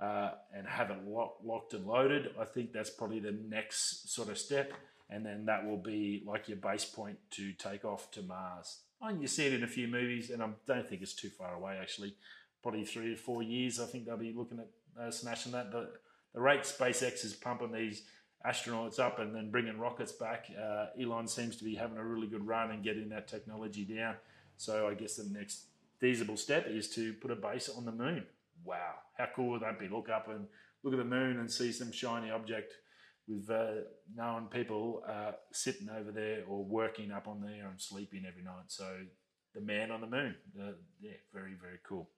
uh, 0.00 0.30
and 0.54 0.66
have 0.66 0.90
it 0.90 1.04
lock, 1.04 1.38
locked 1.42 1.74
and 1.74 1.86
loaded, 1.86 2.30
I 2.40 2.44
think 2.44 2.72
that's 2.72 2.90
probably 2.90 3.20
the 3.20 3.32
next 3.32 4.14
sort 4.14 4.28
of 4.28 4.38
step. 4.38 4.72
And 5.10 5.24
then 5.24 5.46
that 5.46 5.66
will 5.66 5.78
be 5.78 6.22
like 6.26 6.48
your 6.48 6.58
base 6.58 6.84
point 6.84 7.18
to 7.32 7.52
take 7.54 7.84
off 7.84 8.10
to 8.12 8.22
Mars. 8.22 8.80
And 9.00 9.20
you 9.22 9.26
see 9.26 9.46
it 9.46 9.54
in 9.54 9.64
a 9.64 9.68
few 9.68 9.88
movies, 9.88 10.30
and 10.30 10.42
I 10.42 10.48
don't 10.66 10.88
think 10.88 11.02
it's 11.02 11.14
too 11.14 11.30
far 11.30 11.54
away 11.54 11.78
actually. 11.80 12.14
Probably 12.62 12.84
three 12.84 13.14
or 13.14 13.16
four 13.16 13.42
years, 13.42 13.80
I 13.80 13.86
think 13.86 14.04
they'll 14.04 14.16
be 14.16 14.34
looking 14.36 14.58
at 14.58 14.68
uh, 15.00 15.10
smashing 15.10 15.52
that. 15.52 15.72
The, 15.72 15.88
the 16.34 16.40
rate 16.40 16.62
SpaceX 16.62 17.24
is 17.24 17.34
pumping 17.34 17.72
these 17.72 18.02
astronauts 18.46 18.98
up 18.98 19.18
and 19.18 19.34
then 19.34 19.50
bringing 19.50 19.78
rockets 19.78 20.12
back, 20.12 20.46
uh, 20.60 20.86
Elon 21.00 21.26
seems 21.26 21.56
to 21.56 21.64
be 21.64 21.74
having 21.74 21.98
a 21.98 22.04
really 22.04 22.26
good 22.26 22.46
run 22.46 22.70
and 22.70 22.84
getting 22.84 23.08
that 23.10 23.28
technology 23.28 23.84
down. 23.84 24.14
So 24.56 24.88
I 24.88 24.94
guess 24.94 25.16
the 25.16 25.28
next 25.30 25.64
feasible 25.98 26.36
step 26.36 26.66
is 26.68 26.88
to 26.90 27.12
put 27.14 27.30
a 27.30 27.36
base 27.36 27.68
on 27.68 27.84
the 27.84 27.92
moon. 27.92 28.24
Wow, 28.64 28.94
how 29.16 29.28
cool 29.34 29.50
would 29.50 29.62
that 29.62 29.78
be? 29.78 29.88
Look 29.88 30.08
up 30.08 30.28
and 30.28 30.46
look 30.82 30.94
at 30.94 30.98
the 30.98 31.04
moon 31.04 31.38
and 31.38 31.50
see 31.50 31.72
some 31.72 31.92
shiny 31.92 32.30
object 32.30 32.74
with 33.28 33.50
uh, 33.50 33.82
known 34.16 34.46
people 34.46 35.02
uh, 35.06 35.32
sitting 35.52 35.88
over 35.90 36.10
there 36.10 36.42
or 36.48 36.64
working 36.64 37.12
up 37.12 37.28
on 37.28 37.40
there 37.40 37.68
and 37.68 37.80
sleeping 37.80 38.24
every 38.26 38.42
night. 38.42 38.64
So 38.68 38.88
the 39.54 39.60
man 39.60 39.90
on 39.90 40.00
the 40.00 40.06
moon, 40.06 40.34
uh, 40.60 40.72
yeah, 41.00 41.12
very 41.32 41.54
very 41.60 41.78
cool. 41.86 42.08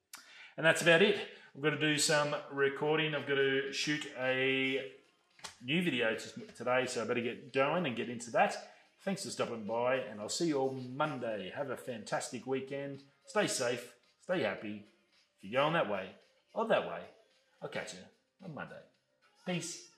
And 0.57 0.65
that's 0.65 0.83
about 0.83 1.03
it. 1.03 1.17
I've 1.57 1.63
got 1.63 1.71
to 1.71 1.81
do 1.81 1.99
some 1.99 2.35
recording. 2.53 3.15
I've 3.15 3.27
got 3.27 3.37
to 3.37 3.73
shoot 3.73 4.07
a 4.21 4.93
new 5.63 5.83
video 5.83 6.17
today, 6.57 6.87
so 6.87 7.03
I 7.03 7.05
better 7.07 7.21
get 7.21 7.53
going 7.53 7.87
and 7.87 7.97
get 7.97 8.09
into 8.09 8.31
that. 8.33 8.57
Thanks 9.03 9.25
for 9.25 9.31
stopping 9.31 9.65
by, 9.65 9.97
and 9.97 10.21
I'll 10.21 10.29
see 10.29 10.49
you 10.49 10.59
all 10.59 10.73
Monday. 10.73 11.53
Have 11.55 11.71
a 11.71 11.77
fantastic 11.77 12.47
weekend. 12.47 13.03
Stay 13.27 13.47
safe, 13.47 13.93
stay 14.23 14.43
happy. 14.43 14.85
If 15.39 15.51
you're 15.51 15.63
going 15.63 15.75
that 15.75 15.91
way 15.91 16.11
or 16.53 16.67
that 16.69 16.87
way, 16.87 17.01
I'll 17.63 17.69
catch 17.69 17.95
you 17.95 18.01
on 18.45 18.55
Monday. 18.55 18.75
Peace. 19.47 19.90